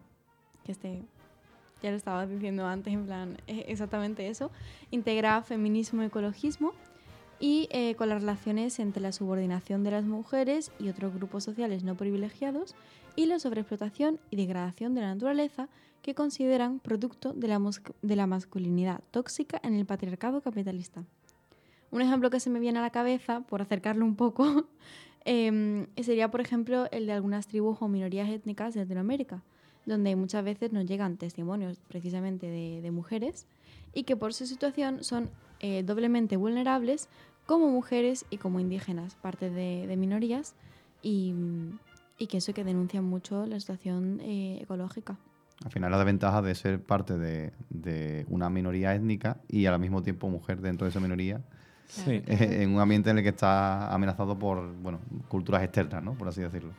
Que 0.65 0.73
este, 0.73 1.03
ya 1.83 1.91
lo 1.91 1.97
estaba 1.97 2.27
diciendo 2.27 2.67
antes, 2.67 2.93
en 2.93 3.05
plan, 3.07 3.37
es 3.47 3.65
exactamente 3.69 4.29
eso. 4.29 4.51
Integra 4.91 5.43
feminismo 5.43 6.03
ecologismo 6.03 6.73
y 7.41 7.69
eh, 7.71 7.95
con 7.95 8.09
las 8.09 8.21
relaciones 8.21 8.79
entre 8.79 9.03
la 9.03 9.13
subordinación 9.13 9.85
de 9.85 9.93
las 9.93 10.05
mujeres 10.05 10.73
y 10.79 10.89
otros 10.89 11.15
grupos 11.15 11.45
sociales 11.45 11.85
no 11.85 11.97
privilegiados 11.97 12.75
y 13.17 13.27
la 13.27 13.39
sobreexplotación 13.39 14.19
y 14.31 14.37
degradación 14.37 14.95
de 14.95 15.03
la 15.03 15.15
naturaleza 15.15 15.69
que 16.03 16.15
consideran 16.15 16.81
producto 16.81 17.33
de 17.33 17.49
la, 17.49 17.61
de 18.03 18.17
la 18.17 18.27
masculinidad 18.27 19.01
tóxica 19.11 19.61
en 19.63 19.75
el 19.75 19.87
patriarcado 19.87 20.41
capitalista. 20.41 21.05
Un 21.91 22.03
ejemplo 22.03 22.31
que 22.31 22.41
se 22.41 22.51
me 22.51 22.61
viene 22.61 22.79
a 22.79 22.83
la 22.83 22.91
cabeza, 22.91 23.41
por 23.41 23.63
acercarlo 23.63 24.05
un 24.05 24.15
poco, 24.15 24.67
em, 25.25 25.87
sería, 25.97 26.31
por 26.31 26.41
ejemplo, 26.41 26.87
el 26.91 27.07
de 27.07 27.13
algunas 27.13 27.47
tribus 27.47 27.79
o 27.81 27.89
minorías 27.89 28.29
étnicas 28.29 28.75
de 28.75 28.81
Latinoamérica, 28.81 29.43
donde 29.87 30.15
muchas 30.17 30.45
veces 30.45 30.73
nos 30.73 30.85
llegan 30.85 31.17
testimonios 31.17 31.81
precisamente 31.89 32.47
de 32.47 32.91
mujeres 32.91 33.47
y 33.95 34.05
que 34.05 34.17
por 34.17 34.35
su 34.35 34.47
situación 34.47 35.03
son 35.05 35.31
eh, 35.61 35.83
doblemente 35.83 36.37
vulnerables 36.37 37.09
como 37.47 37.69
mujeres 37.69 38.27
y 38.31 38.37
como 38.37 38.61
indígenas, 38.61 39.15
parte 39.17 39.51
de, 39.51 39.87
de 39.87 39.97
minorías, 39.97 40.55
y, 41.03 41.35
y 42.19 42.27
que 42.27 42.39
eso 42.39 42.53
que 42.53 42.65
denuncian 42.65 43.05
mucho 43.05 43.47
la 43.47 43.59
situación 43.59 44.21
eh, 44.23 44.59
ecológica. 44.61 45.17
Al 45.65 45.71
final 45.73 45.91
la 45.91 45.99
desventaja 45.99 46.41
de 46.43 46.55
ser 46.55 46.81
parte 46.83 47.19
de, 47.19 47.53
de 47.71 48.27
una 48.29 48.49
minoría 48.51 48.95
étnica 48.95 49.39
y 49.49 49.67
al 49.67 49.79
mismo 49.81 50.03
tiempo 50.03 50.29
mujer 50.29 50.61
dentro 50.61 50.85
de 50.85 50.91
esa 50.91 51.01
minoría 51.01 51.41
Sí. 51.87 52.23
eh, 52.27 52.59
en 52.63 52.75
un 52.75 52.81
ambiente 52.81 53.09
en 53.09 53.17
el 53.17 53.23
que 53.25 53.31
está 53.31 53.93
amenazado 53.93 54.39
por 54.39 54.75
bueno, 54.75 55.01
culturas 55.29 55.63
externas, 55.65 56.03
¿no? 56.05 56.13
por 56.13 56.29
así 56.29 56.43
decirlo. 56.43 56.71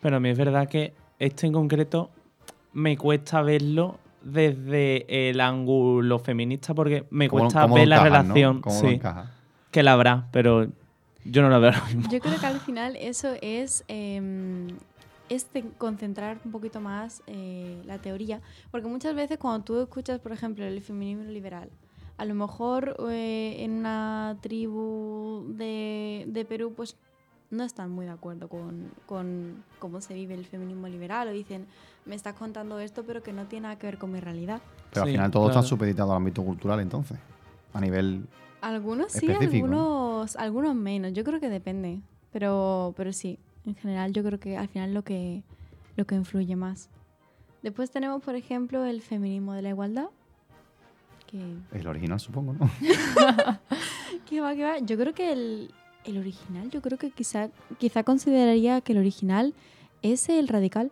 Pero 0.00 0.16
a 0.16 0.20
mí 0.20 0.28
es 0.28 0.38
verdad 0.38 0.68
que 0.68 0.94
este 1.18 1.48
en 1.48 1.52
concreto 1.52 2.10
me 2.72 2.96
cuesta 2.96 3.42
verlo 3.42 3.98
desde 4.32 5.30
el 5.30 5.40
ángulo 5.40 6.18
feminista 6.18 6.74
porque 6.74 7.06
me 7.10 7.28
¿Cómo- 7.28 7.42
cuesta 7.42 7.62
cómo 7.62 7.76
ver 7.76 7.88
la 7.88 7.96
encajas, 7.96 8.26
¿no? 8.26 8.34
relación. 8.34 9.00
Que 9.70 9.82
la 9.82 9.92
habrá, 9.92 10.28
pero 10.32 10.66
yo 11.24 11.42
no 11.42 11.48
la 11.50 11.58
veo 11.58 11.70
ahora 11.70 11.84
mismo. 11.86 12.10
Yo 12.10 12.20
creo 12.20 12.38
que 12.38 12.46
al 12.46 12.60
final 12.60 12.96
eso 12.96 13.34
es, 13.42 13.84
eh, 13.88 14.66
es 15.28 15.52
de 15.52 15.64
concentrar 15.78 16.38
un 16.44 16.52
poquito 16.52 16.80
más 16.80 17.22
eh, 17.26 17.80
la 17.84 17.98
teoría, 17.98 18.40
porque 18.70 18.86
muchas 18.88 19.14
veces 19.14 19.38
cuando 19.38 19.64
tú 19.64 19.80
escuchas, 19.80 20.18
por 20.20 20.32
ejemplo, 20.32 20.64
el 20.64 20.80
feminismo 20.80 21.24
liberal, 21.24 21.68
a 22.18 22.24
lo 22.24 22.34
mejor 22.34 22.96
eh, 23.10 23.56
en 23.60 23.72
una 23.72 24.36
tribu 24.40 25.44
de, 25.48 26.24
de 26.28 26.44
Perú, 26.44 26.72
pues 26.76 26.96
no 27.50 27.64
están 27.64 27.90
muy 27.90 28.06
de 28.06 28.12
acuerdo 28.12 28.48
con, 28.48 28.90
con 29.06 29.64
cómo 29.78 30.00
se 30.00 30.14
vive 30.14 30.34
el 30.34 30.44
feminismo 30.44 30.88
liberal, 30.88 31.28
o 31.28 31.32
dicen, 31.32 31.66
me 32.04 32.14
estás 32.14 32.34
contando 32.34 32.78
esto, 32.78 33.04
pero 33.04 33.22
que 33.22 33.32
no 33.32 33.46
tiene 33.46 33.64
nada 33.64 33.78
que 33.78 33.86
ver 33.86 33.98
con 33.98 34.12
mi 34.12 34.20
realidad. 34.20 34.60
Pero 34.92 35.04
al 35.04 35.10
final 35.10 35.30
todo 35.30 35.44
claro. 35.44 35.60
está 35.60 35.68
supeditado 35.68 36.10
al 36.12 36.18
ámbito 36.18 36.42
cultural 36.44 36.80
entonces, 36.80 37.18
a 37.72 37.80
nivel... 37.80 38.26
Algunos 38.62 39.12
sí, 39.12 39.30
algunos, 39.30 40.34
algunos 40.36 40.74
menos. 40.74 41.12
Yo 41.12 41.22
creo 41.22 41.38
que 41.38 41.48
depende. 41.48 42.00
Pero, 42.32 42.94
pero 42.96 43.12
sí, 43.12 43.38
en 43.64 43.76
general 43.76 44.12
yo 44.12 44.24
creo 44.24 44.40
que 44.40 44.56
al 44.56 44.68
final 44.68 44.92
lo 44.92 45.02
que, 45.02 45.42
lo 45.96 46.04
que 46.04 46.16
influye 46.16 46.56
más. 46.56 46.88
Después 47.62 47.90
tenemos, 47.90 48.22
por 48.22 48.34
ejemplo, 48.34 48.84
el 48.84 49.02
feminismo 49.02 49.52
de 49.52 49.62
la 49.62 49.68
igualdad. 49.70 50.08
Que, 51.26 51.56
El 51.72 51.86
original 51.86 52.20
supongo, 52.20 52.54
¿no? 52.54 52.70
que 54.26 54.40
va, 54.40 54.54
que 54.54 54.64
va. 54.64 54.78
Yo 54.78 54.96
creo 54.96 55.14
que 55.14 55.32
el, 55.32 55.70
el 56.06 56.18
original, 56.18 56.70
yo 56.70 56.80
creo 56.82 56.98
que 56.98 57.10
quizá, 57.10 57.48
quizá 57.78 58.02
consideraría 58.04 58.80
que 58.80 58.92
el 58.92 58.98
original 58.98 59.54
es 60.02 60.28
el 60.28 60.48
radical. 60.48 60.90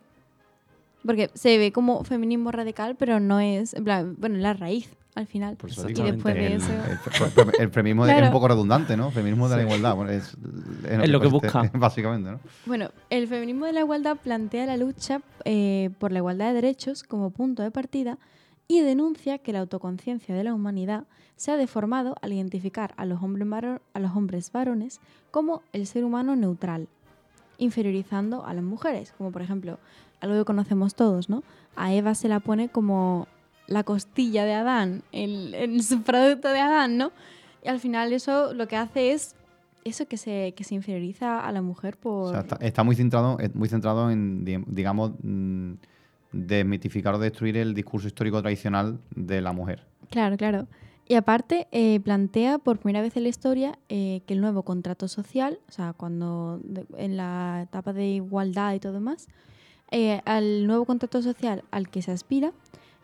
Porque 1.05 1.29
se 1.35 1.57
ve 1.57 1.71
como 1.71 2.03
feminismo 2.03 2.51
radical, 2.51 2.95
pero 2.97 3.19
no 3.19 3.39
es, 3.39 3.73
en 3.75 3.83
plan, 3.83 4.15
bueno, 4.17 4.37
la 4.37 4.53
raíz 4.53 4.89
al 5.13 5.27
final. 5.27 5.55
Por 5.55 5.69
eso 5.69 5.87
Y 5.89 5.93
después 5.93 6.33
de 6.33 6.47
el, 6.47 6.53
eso- 6.53 6.71
El, 7.37 7.61
el 7.61 7.69
feminismo 7.69 8.05
es 8.05 8.11
Claro. 8.11 8.25
un 8.27 8.31
poco 8.33 8.47
redundante, 8.47 8.97
¿no? 8.97 9.11
Feminismo 9.11 9.47
de 9.47 9.55
la 9.57 9.61
igualdad. 9.61 9.95
bueno, 9.95 10.11
es, 10.11 10.35
Es 10.89 11.09
lo 11.09 11.21
que 11.21 11.27
busca. 11.27 11.69
Básicamente, 11.73 12.31
¿no? 12.31 12.39
Bueno, 12.65 12.89
el 13.11 13.27
feminismo 13.27 13.65
de 13.67 13.73
la 13.73 13.81
igualdad 13.81 14.17
plantea 14.17 14.65
la 14.65 14.77
lucha 14.77 15.21
eh, 15.45 15.91
por 15.99 16.11
la 16.11 16.17
igualdad 16.19 16.47
de 16.47 16.53
derechos 16.55 17.03
como 17.03 17.29
punto 17.29 17.61
de 17.61 17.69
partida 17.71 18.17
y 18.67 18.81
denuncia 18.81 19.37
que 19.37 19.53
la 19.53 19.59
autoconciencia 19.59 20.33
de 20.35 20.43
la 20.43 20.53
humanidad 20.53 21.03
se 21.35 21.51
ha 21.51 21.57
deformado 21.57 22.15
al 22.21 22.33
identificar 22.33 22.93
a 22.97 23.05
los, 23.05 23.21
hombres 23.21 23.47
a 23.93 23.99
los 23.99 24.15
hombres 24.15 24.51
varones 24.51 24.99
como 25.31 25.61
el 25.73 25.85
ser 25.85 26.03
humano 26.05 26.35
neutral, 26.35 26.87
inferiorizando 27.57 28.45
a 28.45 28.53
las 28.53 28.63
mujeres, 28.63 29.13
como 29.17 29.31
por 29.31 29.41
ejemplo, 29.41 29.79
algo 30.21 30.37
que 30.37 30.45
conocemos 30.45 30.95
todos, 30.95 31.29
¿no? 31.29 31.43
A 31.75 31.93
Eva 31.93 32.15
se 32.15 32.27
la 32.27 32.39
pone 32.39 32.69
como 32.69 33.27
la 33.67 33.83
costilla 33.83 34.45
de 34.45 34.53
Adán, 34.53 35.03
el, 35.11 35.53
el 35.53 35.83
subproducto 35.83 36.49
de 36.49 36.59
Adán, 36.59 36.97
¿no? 36.97 37.11
Y 37.63 37.67
al 37.67 37.79
final 37.79 38.13
eso 38.13 38.53
lo 38.53 38.67
que 38.67 38.75
hace 38.77 39.11
es 39.11 39.35
eso 39.83 40.07
que 40.07 40.17
se, 40.17 40.53
que 40.55 40.63
se 40.63 40.73
inferioriza 40.75 41.39
a 41.45 41.51
la 41.51 41.61
mujer 41.61 41.97
por... 41.97 42.27
O 42.27 42.31
sea, 42.31 42.39
está, 42.41 42.55
está 42.57 42.83
muy 42.83 42.95
centrado, 42.95 43.37
eh, 43.39 43.49
muy 43.53 43.69
centrado 43.69 44.09
en, 44.09 44.43
di- 44.45 44.63
digamos, 44.67 45.11
mm, 45.21 45.73
desmitificar 46.35 47.15
o 47.15 47.19
destruir 47.19 47.57
el 47.57 47.73
discurso 47.73 48.07
histórico 48.07 48.41
tradicional 48.41 48.99
de 49.15 49.41
la 49.41 49.53
mujer. 49.53 49.83
Claro, 50.09 50.37
claro. 50.37 50.67
Y 51.07 51.13
aparte, 51.15 51.67
eh, 51.71 51.99
plantea 51.99 52.57
por 52.57 52.79
primera 52.79 53.01
vez 53.01 53.15
en 53.15 53.23
la 53.23 53.29
historia 53.29 53.77
eh, 53.89 54.21
que 54.25 54.33
el 54.33 54.41
nuevo 54.41 54.63
contrato 54.63 55.07
social, 55.07 55.59
o 55.69 55.71
sea, 55.71 55.93
cuando 55.93 56.59
en 56.97 57.15
la 57.15 57.61
etapa 57.63 57.93
de 57.93 58.07
igualdad 58.07 58.73
y 58.73 58.79
todo 58.79 58.99
más, 58.99 59.27
eh, 59.91 60.21
al 60.25 60.65
nuevo 60.65 60.85
contrato 60.85 61.21
social 61.21 61.63
al 61.71 61.89
que 61.89 62.01
se 62.01 62.11
aspira, 62.11 62.53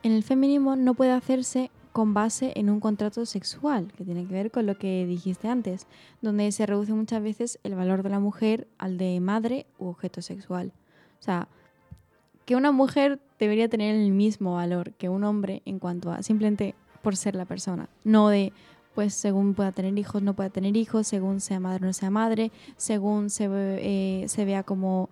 en 0.04 0.14
el 0.14 0.24
feminismo 0.24 0.76
no 0.76 0.96
puede 0.96 1.12
hacerse 1.12 1.70
con 1.92 2.14
base 2.14 2.54
en 2.56 2.70
un 2.70 2.80
contrato 2.80 3.26
sexual, 3.26 3.94
que 3.96 4.04
tiene 4.04 4.26
que 4.26 4.34
ver 4.34 4.52
con 4.52 4.66
lo 4.66 4.78
que 4.78 5.06
dijiste 5.06 5.48
antes, 5.48 5.86
donde 6.22 6.52
se 6.52 6.66
reduce 6.66 6.94
muchas 6.94 7.22
veces 7.22 7.60
el 7.64 7.76
valor 7.76 8.02
de 8.02 8.10
la 8.10 8.20
mujer 8.20 8.68
al 8.80 8.98
de 8.98 9.20
madre 9.20 9.68
u 9.78 9.88
objeto 9.88 10.22
sexual. 10.22 10.72
O 11.20 11.24
sea, 11.24 11.50
que 12.46 12.56
una 12.56 12.72
mujer 12.72 13.20
debería 13.40 13.70
tener 13.70 13.96
el 13.96 14.12
mismo 14.12 14.56
valor 14.56 14.94
que 14.94 15.10
un 15.10 15.24
hombre 15.24 15.62
en 15.66 15.80
cuanto 15.80 16.12
a 16.12 16.24
simplemente 16.24 16.76
por 17.02 17.16
ser 17.16 17.36
la 17.36 17.46
persona, 17.46 17.90
no 18.04 18.30
de 18.30 18.54
pues 18.94 19.14
según 19.14 19.54
pueda 19.54 19.72
tener 19.72 19.98
hijos, 19.98 20.22
no 20.22 20.34
pueda 20.34 20.50
tener 20.50 20.76
hijos, 20.76 21.08
según 21.08 21.40
sea 21.40 21.60
madre 21.60 21.86
no 21.86 21.94
sea 21.94 22.10
madre, 22.10 22.52
según 22.76 23.30
se, 23.30 23.48
eh, 23.50 24.28
se 24.28 24.46
vea 24.46 24.64
como 24.64 25.10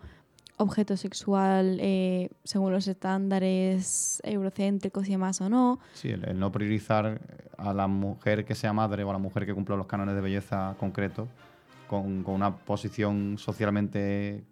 objeto 0.57 0.97
sexual 0.97 1.77
eh, 1.79 2.29
según 2.43 2.73
los 2.73 2.87
estándares 2.87 4.21
eurocéntricos 4.25 5.07
y 5.07 5.11
demás 5.11 5.39
o 5.39 5.49
no. 5.49 5.79
Sí, 5.93 6.09
el, 6.09 6.25
el 6.25 6.37
no 6.37 6.51
priorizar 6.51 7.21
a 7.57 7.73
la 7.73 7.87
mujer 7.87 8.43
que 8.43 8.55
sea 8.55 8.73
madre 8.73 9.03
o 9.03 9.09
a 9.09 9.13
la 9.13 9.19
mujer 9.19 9.45
que 9.45 9.53
cumpla 9.53 9.77
los 9.77 9.87
cánones 9.87 10.15
de 10.15 10.21
belleza 10.21 10.75
concretos 10.77 11.29
con, 11.87 12.23
con 12.23 12.35
una 12.35 12.55
posición 12.55 13.37
socialmente, 13.37 14.43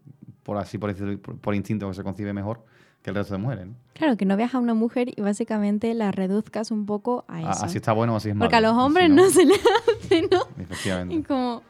por 0.48 0.58
así 0.58 0.78
por, 0.78 0.96
por, 1.20 1.38
por 1.38 1.54
instinto, 1.54 1.88
que 1.90 1.94
se 1.94 2.04
concibe 2.04 2.32
mejor 2.32 2.64
que 3.04 3.10
el 3.12 3.16
resto 3.18 3.34
de 3.34 3.40
mujeres. 3.40 3.68
¿no? 3.68 3.74
Claro, 3.94 4.16
que 4.16 4.26
no 4.26 4.38
veas 4.38 4.56
a 4.56 4.60
una 4.60 4.74
mujer 4.74 5.10
y 5.16 5.22
básicamente 5.22 5.94
la 5.94 6.12
reduzcas 6.12 6.72
un 6.72 6.86
poco 6.86 7.26
a 7.28 7.36
A- 7.36 7.52
eso. 7.52 7.66
Así 7.66 7.78
está 7.78 7.92
bueno 7.92 8.14
o 8.14 8.16
así 8.16 8.30
es 8.30 8.36
malo. 8.36 8.46
Porque 8.48 8.56
a 8.56 8.62
los 8.62 8.72
Y 8.72 8.76
si 8.76 8.82
hombres 8.82 9.10
no. 9.10 9.30
se 9.30 9.46
le 9.46 9.54
hace, 9.56 10.22
¿no? 10.24 10.40
Y 10.58 10.62
Efectivamente. 10.64 11.28
como... 11.28 11.62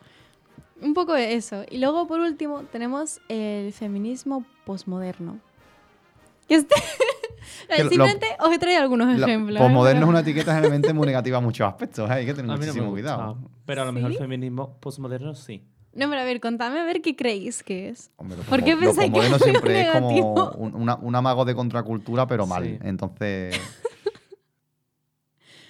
Un 0.80 0.94
poco 0.94 1.14
de 1.14 1.34
eso. 1.34 1.64
Y 1.72 1.80
luego, 1.80 2.06
por 2.08 2.20
último, 2.20 2.62
tenemos 2.72 3.20
el 3.30 3.74
feminismo 3.74 4.46
posmoderno. 4.66 5.40
Que 6.48 6.56
este... 6.56 6.76
Que 7.76 7.84
lo- 7.84 7.90
Simplemente 7.90 8.28
os 8.40 8.52
he 8.54 8.60
traído 8.60 8.82
algunos 8.82 9.08
ejemplos. 9.18 9.60
Posmoderno 9.60 10.02
¿eh? 10.02 10.04
es 10.04 10.10
una 10.10 10.20
etiqueta 10.20 10.52
generalmente 10.54 10.94
muy 10.94 11.08
negativa 11.08 11.40
en 11.40 11.44
muchos 11.46 11.68
aspectos. 11.68 12.10
¿eh? 12.10 12.14
Hay 12.14 12.26
que 12.26 12.34
tener 12.34 12.48
no 12.52 12.58
muchísimo 12.58 12.86
gusta, 12.92 12.92
cuidado. 13.16 13.38
Pero 13.66 13.82
a 13.82 13.86
lo 13.86 13.92
mejor 13.94 14.12
¿Sí? 14.12 14.18
el 14.18 14.22
feminismo 14.22 14.78
postmoderno 14.80 15.34
sí. 15.34 15.64
No, 15.98 16.08
pero 16.10 16.22
a 16.22 16.24
ver, 16.24 16.40
contadme 16.40 16.80
a 16.80 16.86
ver 16.86 17.02
qué 17.02 17.16
creéis 17.16 17.64
que 17.64 17.90
es. 17.90 18.12
Hombre, 18.18 18.38
lo 18.38 18.44
¿Por 18.44 18.64
qué 18.64 18.78
pensáis 18.78 19.12
que 19.12 19.20
es 19.20 19.42
siempre 19.42 19.82
es 19.82 19.88
como 19.92 20.10
negativo? 20.12 20.52
un, 20.54 20.90
un 21.02 21.16
amago 21.16 21.44
de 21.44 21.56
contracultura, 21.56 22.28
pero 22.28 22.46
mal. 22.48 22.64
Sí. 22.64 22.78
Entonces, 22.84 23.60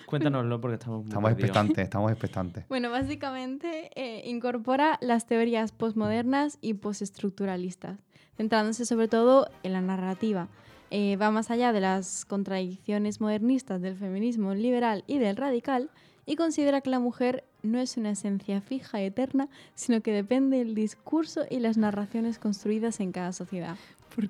Cuéntanoslo 0.05 0.61
porque 0.61 0.75
estamos 0.75 0.99
muy 0.99 1.07
estamos 1.09 1.29
perdidos. 1.31 1.49
expectantes, 1.49 1.83
estamos 1.83 2.11
expectantes. 2.11 2.65
Bueno, 2.69 2.89
básicamente 2.89 3.89
eh, 3.95 4.21
incorpora 4.29 4.97
las 5.01 5.25
teorías 5.27 5.73
postmodernas 5.73 6.59
y 6.61 6.75
postestructuralistas, 6.75 7.99
centrándose 8.37 8.85
sobre 8.85 9.09
todo 9.09 9.49
en 9.63 9.73
la 9.73 9.81
narrativa. 9.81 10.47
Eh, 10.91 11.17
va 11.17 11.29
más 11.31 11.51
allá 11.51 11.73
de 11.73 11.81
las 11.81 12.23
contradicciones 12.23 13.19
modernistas 13.19 13.81
del 13.81 13.97
feminismo 13.97 14.53
liberal 14.53 15.03
y 15.07 15.17
del 15.17 15.35
radical 15.35 15.89
y 16.25 16.37
considera 16.37 16.79
que 16.79 16.89
la 16.89 16.99
mujer 16.99 17.43
no 17.67 17.79
es 17.79 17.97
una 17.97 18.11
esencia 18.11 18.61
fija 18.61 19.01
y 19.01 19.05
eterna, 19.05 19.47
sino 19.75 20.01
que 20.01 20.11
depende 20.11 20.57
del 20.57 20.73
discurso 20.75 21.45
y 21.49 21.59
las 21.59 21.77
narraciones 21.77 22.39
construidas 22.39 22.99
en 22.99 23.11
cada 23.11 23.33
sociedad. 23.33 23.77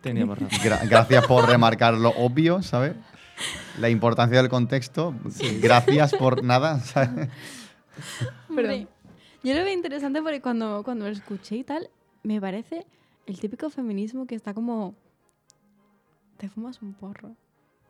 Teníamos 0.01 0.37
razón. 0.39 0.59
Gra- 0.59 0.87
gracias 0.89 1.25
por 1.27 1.47
remarcar 1.47 1.93
lo 1.93 2.09
obvio, 2.09 2.61
¿sabes? 2.61 2.95
La 3.79 3.89
importancia 3.89 4.37
del 4.37 4.49
contexto. 4.49 5.13
Gracias 5.61 6.13
por 6.15 6.43
nada, 6.43 6.79
¿sabes? 6.81 7.29
Hombre, 8.49 8.87
yo 9.43 9.53
lo 9.53 9.63
veo 9.63 9.73
interesante 9.73 10.21
porque 10.21 10.41
cuando, 10.41 10.83
cuando 10.83 11.05
lo 11.05 11.11
escuché 11.11 11.55
y 11.57 11.63
tal, 11.63 11.89
me 12.23 12.41
parece 12.41 12.85
el 13.27 13.39
típico 13.39 13.69
feminismo 13.69 14.25
que 14.27 14.35
está 14.35 14.53
como. 14.53 14.95
Te 16.37 16.49
fumas 16.49 16.81
un 16.81 16.93
porro. 16.93 17.35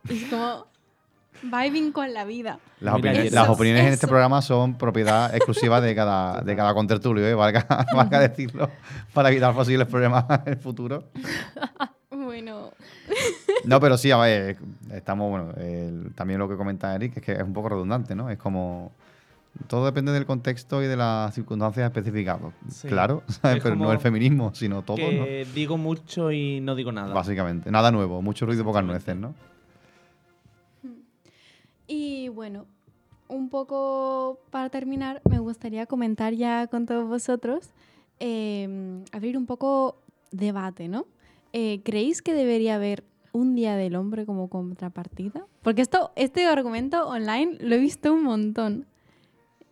Es 0.09 0.23
como. 0.25 0.67
Vibing 1.43 1.91
con 1.91 2.13
la 2.13 2.25
vida. 2.25 2.59
Las, 2.79 2.95
Mira, 2.95 3.09
opiniones, 3.11 3.25
eso, 3.27 3.35
las 3.35 3.49
opiniones 3.49 3.85
en 3.85 3.93
este 3.93 4.07
programa 4.07 4.41
son 4.41 4.77
propiedad 4.77 5.33
exclusiva 5.35 5.79
de 5.81 5.93
cada, 5.95 6.41
de 6.41 6.55
cada 6.55 6.73
contertulio, 6.73 7.25
¿eh? 7.27 7.33
valga, 7.33 7.65
valga 7.95 8.19
decirlo, 8.19 8.69
para 9.13 9.29
evitar 9.29 9.53
posibles 9.53 9.87
problemas 9.87 10.25
en 10.45 10.53
el 10.53 10.57
futuro. 10.59 11.03
Bueno, 12.09 12.71
No, 13.65 13.79
pero 13.79 13.97
sí, 13.97 14.11
a 14.11 14.17
ver, 14.17 14.57
estamos, 14.91 15.29
bueno, 15.29 15.51
el- 15.57 16.13
también 16.15 16.39
lo 16.39 16.47
que 16.49 16.55
comenta 16.55 16.93
Eric 16.95 17.17
es 17.17 17.23
que 17.23 17.31
es 17.33 17.41
un 17.43 17.53
poco 17.53 17.69
redundante, 17.69 18.15
¿no? 18.15 18.29
Es 18.29 18.37
como, 18.37 18.91
todo 19.67 19.85
depende 19.85 20.11
del 20.11 20.25
contexto 20.25 20.81
y 20.83 20.87
de 20.87 20.97
las 20.97 21.33
circunstancias 21.33 21.85
específicas. 21.85 22.39
Sí. 22.69 22.87
Claro, 22.87 23.23
¿sabes? 23.27 23.57
Es 23.57 23.63
pero 23.63 23.75
no 23.75 23.91
el 23.91 23.99
feminismo, 23.99 24.51
sino 24.53 24.81
todo, 24.81 24.97
¿no? 24.97 25.23
que 25.25 25.47
digo 25.53 25.77
mucho 25.77 26.31
y 26.31 26.59
no 26.61 26.75
digo 26.75 26.91
nada. 26.91 27.13
Básicamente, 27.13 27.71
nada 27.71 27.91
nuevo, 27.91 28.21
mucho 28.21 28.45
ruido 28.45 28.61
y 28.61 28.65
pocas 28.65 28.83
nueces, 28.83 29.15
¿no? 29.15 29.33
Y 32.27 32.29
bueno, 32.29 32.65
un 33.29 33.49
poco 33.49 34.39
para 34.51 34.69
terminar, 34.69 35.21
me 35.29 35.39
gustaría 35.39 35.85
comentar 35.85 36.33
ya 36.33 36.67
con 36.67 36.85
todos 36.85 37.07
vosotros, 37.07 37.69
eh, 38.19 39.01
abrir 39.13 39.37
un 39.37 39.45
poco 39.45 40.01
debate, 40.31 40.89
¿no? 40.89 41.05
Eh, 41.53 41.81
¿Creéis 41.83 42.21
que 42.21 42.33
debería 42.33 42.75
haber 42.75 43.05
un 43.31 43.55
día 43.55 43.77
del 43.77 43.95
hombre 43.95 44.25
como 44.25 44.49
contrapartida? 44.49 45.45
Porque 45.61 45.81
esto, 45.81 46.11
este 46.17 46.45
argumento 46.45 47.07
online 47.07 47.57
lo 47.61 47.75
he 47.75 47.79
visto 47.79 48.13
un 48.13 48.23
montón. 48.23 48.85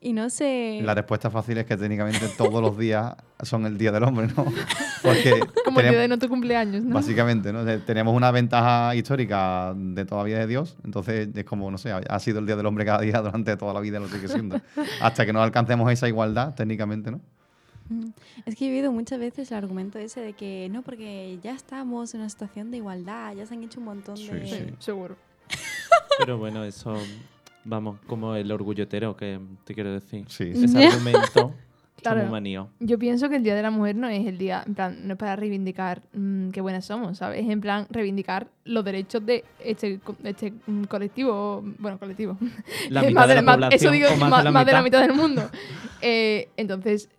Y 0.07 0.13
no 0.13 0.29
sé. 0.29 0.81
La 0.83 0.93
respuesta 0.93 1.31
fácil 1.31 1.57
es 1.57 1.65
que 1.65 1.75
técnicamente 1.75 2.27
todos 2.38 2.62
los 2.62 2.77
días 2.77 3.15
son 3.41 3.65
el 3.65 3.75
Día 3.75 3.91
del 3.91 4.03
Hombre, 4.03 4.27
¿no? 4.27 4.45
Porque 5.01 5.39
Como 5.63 5.79
el 5.79 5.89
día 5.89 6.00
de 6.00 6.07
no 6.07 6.19
tu 6.19 6.29
cumpleaños, 6.29 6.83
¿no? 6.83 6.93
Básicamente, 6.93 7.51
¿no? 7.51 7.65
Tenemos 7.81 8.13
una 8.15 8.29
ventaja 8.29 8.94
histórica 8.96 9.74
de 9.75 10.05
toda 10.05 10.22
la 10.22 10.27
vida 10.27 10.39
de 10.39 10.46
Dios, 10.48 10.77
entonces 10.83 11.29
es 11.33 11.44
como, 11.46 11.72
no 11.72 11.79
sé, 11.79 11.91
ha- 11.91 12.20
sido 12.20 12.37
el 12.37 12.46
Día 12.46 12.55
del 12.55 12.68
Hombre 12.68 12.85
cada 12.85 13.01
día 13.01 13.20
durante 13.20 13.57
toda 13.57 13.74
la 13.74 13.79
vida, 13.79 14.00
lo 14.00 14.07
sigue 14.07 14.27
siendo. 14.27 14.61
Hasta 15.01 15.25
que 15.25 15.33
no 15.33 15.41
alcancemos 15.41 15.91
esa 15.91 16.07
igualdad, 16.07 16.53
técnicamente, 16.53 17.09
¿no? 17.09 17.20
Mm. 17.89 18.09
Es 18.46 18.55
que 18.55 18.68
he 18.68 18.72
oído 18.77 18.91
muchas 18.91 19.18
veces 19.20 19.50
el 19.51 19.57
argumento 19.57 19.98
ese 19.98 20.20
de 20.22 20.33
que 20.33 20.70
no, 20.72 20.83
porque 20.83 21.39
ya 21.44 21.53
estamos 21.55 22.13
en 22.13 22.20
una 22.22 22.29
situación 22.29 22.70
de 22.70 22.77
igualdad, 22.77 23.33
ya 23.35 23.46
se 23.48 23.55
han 23.55 23.63
hecho 23.63 23.79
un 23.79 23.85
montón 23.85 24.18
Sí, 24.18 24.27
de. 24.29 24.46
sí. 24.48 24.75
Seguro. 24.77 25.15
Pero 26.20 26.37
bueno, 26.37 26.63
eso, 26.63 26.96
vamos, 27.65 27.97
como 28.07 28.35
el 28.35 28.51
orgullotero 28.51 29.15
que 29.17 29.39
te 29.65 29.73
quiero 29.73 29.91
decir. 29.91 30.23
Sí, 30.27 30.53
sí. 30.55 30.65
Ese 30.65 30.87
argumento 30.87 31.53
Claro. 32.01 32.27
manío. 32.29 32.69
Yo 32.79 32.99
pienso 32.99 33.29
que 33.29 33.35
el 33.37 33.43
Día 33.43 33.55
de 33.55 33.63
la 33.63 33.71
Mujer 33.71 33.95
no 33.95 34.07
es 34.07 34.27
el 34.27 34.37
día, 34.37 34.63
en 34.67 34.75
plan, 34.75 35.07
no 35.07 35.13
es 35.13 35.17
para 35.17 35.35
reivindicar 35.35 36.03
mm, 36.13 36.49
qué 36.51 36.61
buenas 36.61 36.85
somos, 36.85 37.17
¿sabes? 37.17 37.43
Es 37.43 37.49
en 37.49 37.61
plan 37.61 37.87
reivindicar 37.89 38.47
los 38.63 38.85
derechos 38.85 39.25
de 39.25 39.43
este, 39.63 39.99
este 40.23 40.53
mm, 40.67 40.83
colectivo, 40.83 41.63
bueno, 41.79 41.97
colectivo. 41.97 42.37
La 42.89 43.01
mitad 43.07 43.13
más 43.21 43.27
de 43.29 43.35
la 43.35 43.41
más- 43.41 43.55
población 43.55 43.81
Eso 43.81 43.91
digo, 43.91 44.09
más, 44.19 44.29
ma- 44.29 44.37
de 44.39 44.43
la 44.43 44.51
más 44.51 44.65
de 44.67 44.71
la 44.73 44.83
mitad. 44.83 44.99
mitad 45.01 45.07
del 45.07 45.17
mundo. 45.21 45.49
Eh, 46.01 46.49
entonces, 46.57 47.09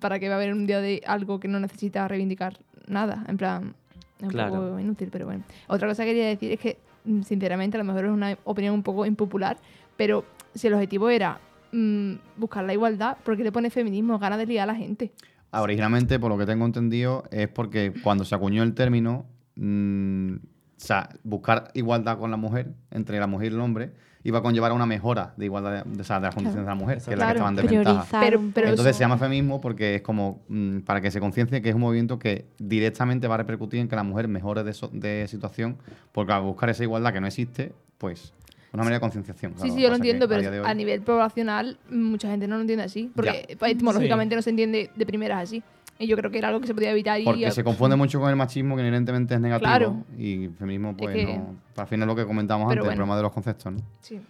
¿para 0.00 0.18
qué 0.18 0.28
va 0.28 0.34
a 0.34 0.36
haber 0.38 0.52
un 0.52 0.66
día 0.66 0.80
de 0.80 1.00
algo 1.06 1.40
que 1.40 1.48
no 1.48 1.58
necesita 1.58 2.06
reivindicar 2.06 2.58
nada? 2.86 3.24
En 3.28 3.38
plan, 3.38 3.74
es 4.18 4.24
un 4.24 4.28
Claro. 4.30 4.52
poco 4.54 4.78
inútil, 4.78 5.08
pero 5.10 5.24
bueno. 5.24 5.42
Otra 5.68 5.88
cosa 5.88 6.02
que 6.04 6.10
quería 6.10 6.26
decir 6.26 6.52
es 6.52 6.60
que, 6.60 6.76
mm, 7.06 7.22
sinceramente, 7.22 7.78
a 7.78 7.78
lo 7.78 7.84
mejor 7.84 8.04
es 8.06 8.10
una 8.10 8.36
opinión 8.44 8.74
un 8.74 8.82
poco 8.82 9.06
impopular, 9.06 9.56
pero 9.96 10.24
si 10.54 10.66
el 10.66 10.74
objetivo 10.74 11.08
era 11.10 11.38
mm, 11.72 12.12
buscar 12.36 12.64
la 12.64 12.72
igualdad, 12.72 13.16
¿por 13.24 13.36
qué 13.36 13.44
le 13.44 13.52
pone 13.52 13.70
feminismo? 13.70 14.18
Ganas 14.18 14.38
de 14.38 14.46
liar 14.46 14.68
a 14.68 14.72
la 14.72 14.78
gente. 14.78 15.12
Ah, 15.50 15.62
Originalmente, 15.62 16.18
por 16.18 16.30
lo 16.30 16.38
que 16.38 16.46
tengo 16.46 16.64
entendido, 16.66 17.24
es 17.30 17.48
porque 17.48 17.92
cuando 18.02 18.24
se 18.24 18.34
acuñó 18.34 18.62
el 18.62 18.74
término, 18.74 19.26
mm, 19.56 20.34
o 20.34 20.38
sea, 20.76 21.08
buscar 21.22 21.70
igualdad 21.74 22.18
con 22.18 22.30
la 22.30 22.36
mujer, 22.36 22.72
entre 22.90 23.18
la 23.20 23.26
mujer 23.26 23.52
y 23.52 23.54
el 23.54 23.60
hombre, 23.60 23.92
iba 24.24 24.38
a 24.38 24.42
conllevar 24.42 24.70
a 24.70 24.74
una 24.74 24.86
mejora 24.86 25.34
de 25.36 25.44
igualdad 25.44 25.84
de, 25.84 26.00
o 26.00 26.04
sea, 26.04 26.18
de 26.18 26.26
las 26.26 26.34
condiciones 26.34 26.64
de 26.64 26.70
la 26.70 26.74
mujer, 26.74 26.98
que 26.98 27.12
es 27.12 27.18
la 27.18 27.26
que 27.26 27.32
estaban 27.32 27.54
de 27.56 27.62
ventaja. 27.62 28.08
Priorizar. 28.08 28.20
Pero-. 28.24 28.38
Entonces 28.70 28.86
eso- 28.86 28.98
se 28.98 29.04
llama 29.04 29.18
feminismo 29.18 29.60
porque 29.60 29.96
es 29.96 30.02
como 30.02 30.42
mm, 30.48 30.78
para 30.80 31.00
que 31.02 31.10
se 31.10 31.20
conciencie 31.20 31.60
que 31.62 31.68
es 31.68 31.74
un 31.74 31.82
movimiento 31.82 32.18
que 32.18 32.46
directamente 32.58 33.28
va 33.28 33.34
a 33.34 33.38
repercutir 33.38 33.80
en 33.80 33.88
que 33.88 33.96
la 33.96 34.02
mujer 34.02 34.26
mejore 34.28 34.64
de, 34.64 34.72
so- 34.72 34.88
de 34.92 35.26
situación, 35.28 35.76
porque 36.12 36.32
al 36.32 36.42
buscar 36.42 36.70
esa 36.70 36.82
igualdad 36.82 37.12
que 37.12 37.20
no 37.20 37.26
existe, 37.26 37.74
pues 37.98 38.32
una 38.74 38.82
manera 38.84 38.96
de 38.96 39.00
concienciación. 39.00 39.52
Sí, 39.52 39.58
claro, 39.58 39.74
sí, 39.74 39.82
yo 39.82 39.88
lo 39.88 39.96
entiendo, 39.96 40.28
pero 40.28 40.50
hoy- 40.62 40.68
a 40.70 40.74
nivel 40.74 41.00
poblacional 41.02 41.78
mucha 41.90 42.28
gente 42.30 42.46
no 42.48 42.56
lo 42.56 42.60
entiende 42.62 42.84
así, 42.84 43.10
porque 43.14 43.56
pues, 43.58 43.72
etimológicamente 43.72 44.34
no 44.36 44.42
se 44.42 44.50
entiende 44.50 44.90
de 44.94 45.06
primeras 45.06 45.42
así. 45.44 45.62
Y 45.96 46.08
yo 46.08 46.16
creo 46.16 46.28
que 46.30 46.38
era 46.38 46.48
algo 46.48 46.60
que 46.60 46.66
se 46.66 46.74
podía 46.74 46.90
evitar 46.90 47.20
y 47.20 47.24
Porque 47.24 47.50
se 47.52 47.62
confunde 47.62 47.94
mucho 47.94 48.18
con 48.18 48.28
el 48.28 48.34
machismo, 48.34 48.74
que 48.74 48.82
inherentemente 48.82 49.34
es 49.34 49.40
negativo. 49.40 49.68
Claro. 49.68 50.04
Y 50.18 50.46
el 50.46 50.54
feminismo, 50.54 50.96
pues, 50.96 51.14
que- 51.14 51.24
no. 51.36 51.54
Al 51.76 51.86
final 51.86 52.08
es 52.08 52.14
lo 52.16 52.20
que 52.20 52.26
comentamos 52.26 52.68
Pero 52.68 52.82
antes, 52.82 52.92
el 52.92 52.96
problema 52.96 53.16
de 53.16 53.22
los 53.22 53.32
conceptos, 53.32 53.72
¿no? 53.72 53.78
Sí. 54.00 54.20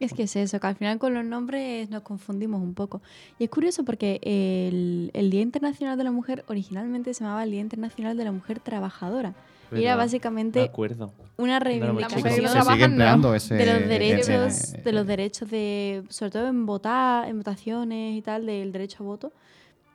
Es 0.00 0.12
que 0.12 0.24
es 0.24 0.34
eso, 0.36 0.58
que 0.58 0.66
al 0.66 0.74
final 0.74 0.98
con 0.98 1.14
los 1.14 1.24
nombres 1.24 1.88
nos 1.88 2.02
confundimos 2.02 2.60
un 2.60 2.74
poco. 2.74 3.00
Y 3.38 3.44
es 3.44 3.50
curioso 3.50 3.84
porque 3.84 4.18
el, 4.22 5.10
el 5.14 5.30
Día 5.30 5.40
Internacional 5.42 5.96
de 5.96 6.04
la 6.04 6.10
Mujer 6.10 6.44
originalmente 6.48 7.14
se 7.14 7.22
llamaba 7.24 7.44
el 7.44 7.52
Día 7.52 7.60
Internacional 7.60 8.16
de 8.16 8.24
la 8.24 8.32
Mujer 8.32 8.58
Trabajadora. 8.60 9.32
Y 9.80 9.84
era 9.84 9.96
básicamente 9.96 10.60
acuerdo. 10.62 11.12
una 11.36 11.58
reivindicación 11.58 12.42
no 12.44 12.50
trabajan, 12.52 12.78
no. 12.78 12.84
empleando 12.86 13.34
ese... 13.34 13.54
de 13.54 13.66
los 13.66 13.74
ese- 13.76 13.86
derechos, 13.88 14.72
de 14.84 14.92
los 14.92 15.06
derechos 15.06 15.50
de, 15.50 16.02
sobre 16.08 16.30
todo 16.32 16.48
en 16.48 16.66
votar, 16.66 17.28
en 17.28 17.38
votaciones 17.38 18.16
y 18.16 18.22
tal, 18.22 18.46
del 18.46 18.72
derecho 18.72 19.02
a 19.02 19.06
voto. 19.06 19.32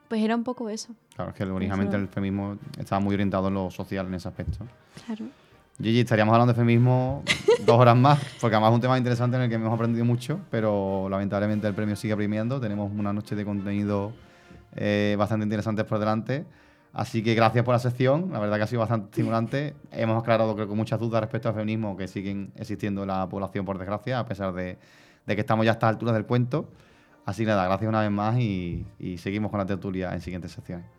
Pues 0.08 0.22
era 0.22 0.34
un 0.34 0.42
poco 0.44 0.68
eso, 0.70 0.94
Claro, 1.14 1.30
es 1.32 1.36
que 1.36 1.44
originalmente 1.44 1.94
el 1.96 2.08
feminismo 2.08 2.56
estaba 2.78 2.98
muy 3.00 3.12
orientado 3.14 3.48
en 3.48 3.54
lo 3.54 3.70
social 3.70 4.06
en 4.06 4.14
ese 4.14 4.28
aspecto. 4.28 4.58
claro. 5.06 5.26
Gigi, 5.80 6.00
estaríamos 6.00 6.32
hablando 6.32 6.52
de 6.54 6.58
feminismo 6.58 7.22
dos 7.64 7.78
horas 7.78 7.96
más, 7.96 8.18
porque 8.40 8.56
además 8.56 8.70
es 8.70 8.74
un 8.74 8.80
tema 8.80 8.98
interesante 8.98 9.36
en 9.36 9.42
el 9.44 9.48
que 9.48 9.54
hemos 9.54 9.72
aprendido 9.72 10.04
mucho, 10.04 10.40
pero 10.50 11.06
lamentablemente 11.08 11.68
el 11.68 11.74
premio 11.74 11.94
sigue 11.94 12.16
premiando. 12.16 12.58
Tenemos 12.60 12.90
una 12.92 13.12
noche 13.12 13.36
de 13.36 13.44
contenido 13.44 14.12
eh, 14.74 15.14
bastante 15.16 15.44
interesante 15.44 15.84
por 15.84 16.00
delante. 16.00 16.44
Así 16.92 17.22
que 17.22 17.34
gracias 17.34 17.64
por 17.64 17.74
la 17.74 17.78
sección, 17.78 18.30
la 18.32 18.38
verdad 18.40 18.56
que 18.56 18.62
ha 18.62 18.66
sido 18.66 18.80
bastante 18.80 19.06
estimulante. 19.10 19.74
Hemos 19.92 20.20
aclarado 20.20 20.54
creo 20.54 20.68
que 20.68 20.74
muchas 20.74 20.98
dudas 20.98 21.20
respecto 21.20 21.48
al 21.48 21.54
feminismo 21.54 21.96
que 21.96 22.08
siguen 22.08 22.52
existiendo 22.56 23.02
en 23.02 23.08
la 23.08 23.28
población, 23.28 23.64
por 23.64 23.78
desgracia, 23.78 24.18
a 24.18 24.26
pesar 24.26 24.52
de, 24.52 24.78
que 25.26 25.40
estamos 25.40 25.64
ya 25.64 25.72
a 25.72 25.74
estas 25.74 25.90
alturas 25.90 26.14
del 26.14 26.26
cuento. 26.26 26.68
Así 27.24 27.42
que 27.42 27.50
nada, 27.50 27.66
gracias 27.66 27.88
una 27.88 28.00
vez 28.00 28.10
más 28.10 28.38
y, 28.38 28.86
y 28.98 29.18
seguimos 29.18 29.50
con 29.50 29.58
la 29.58 29.66
tertulia 29.66 30.14
en 30.14 30.20
siguientes 30.20 30.52
secciones. 30.52 30.97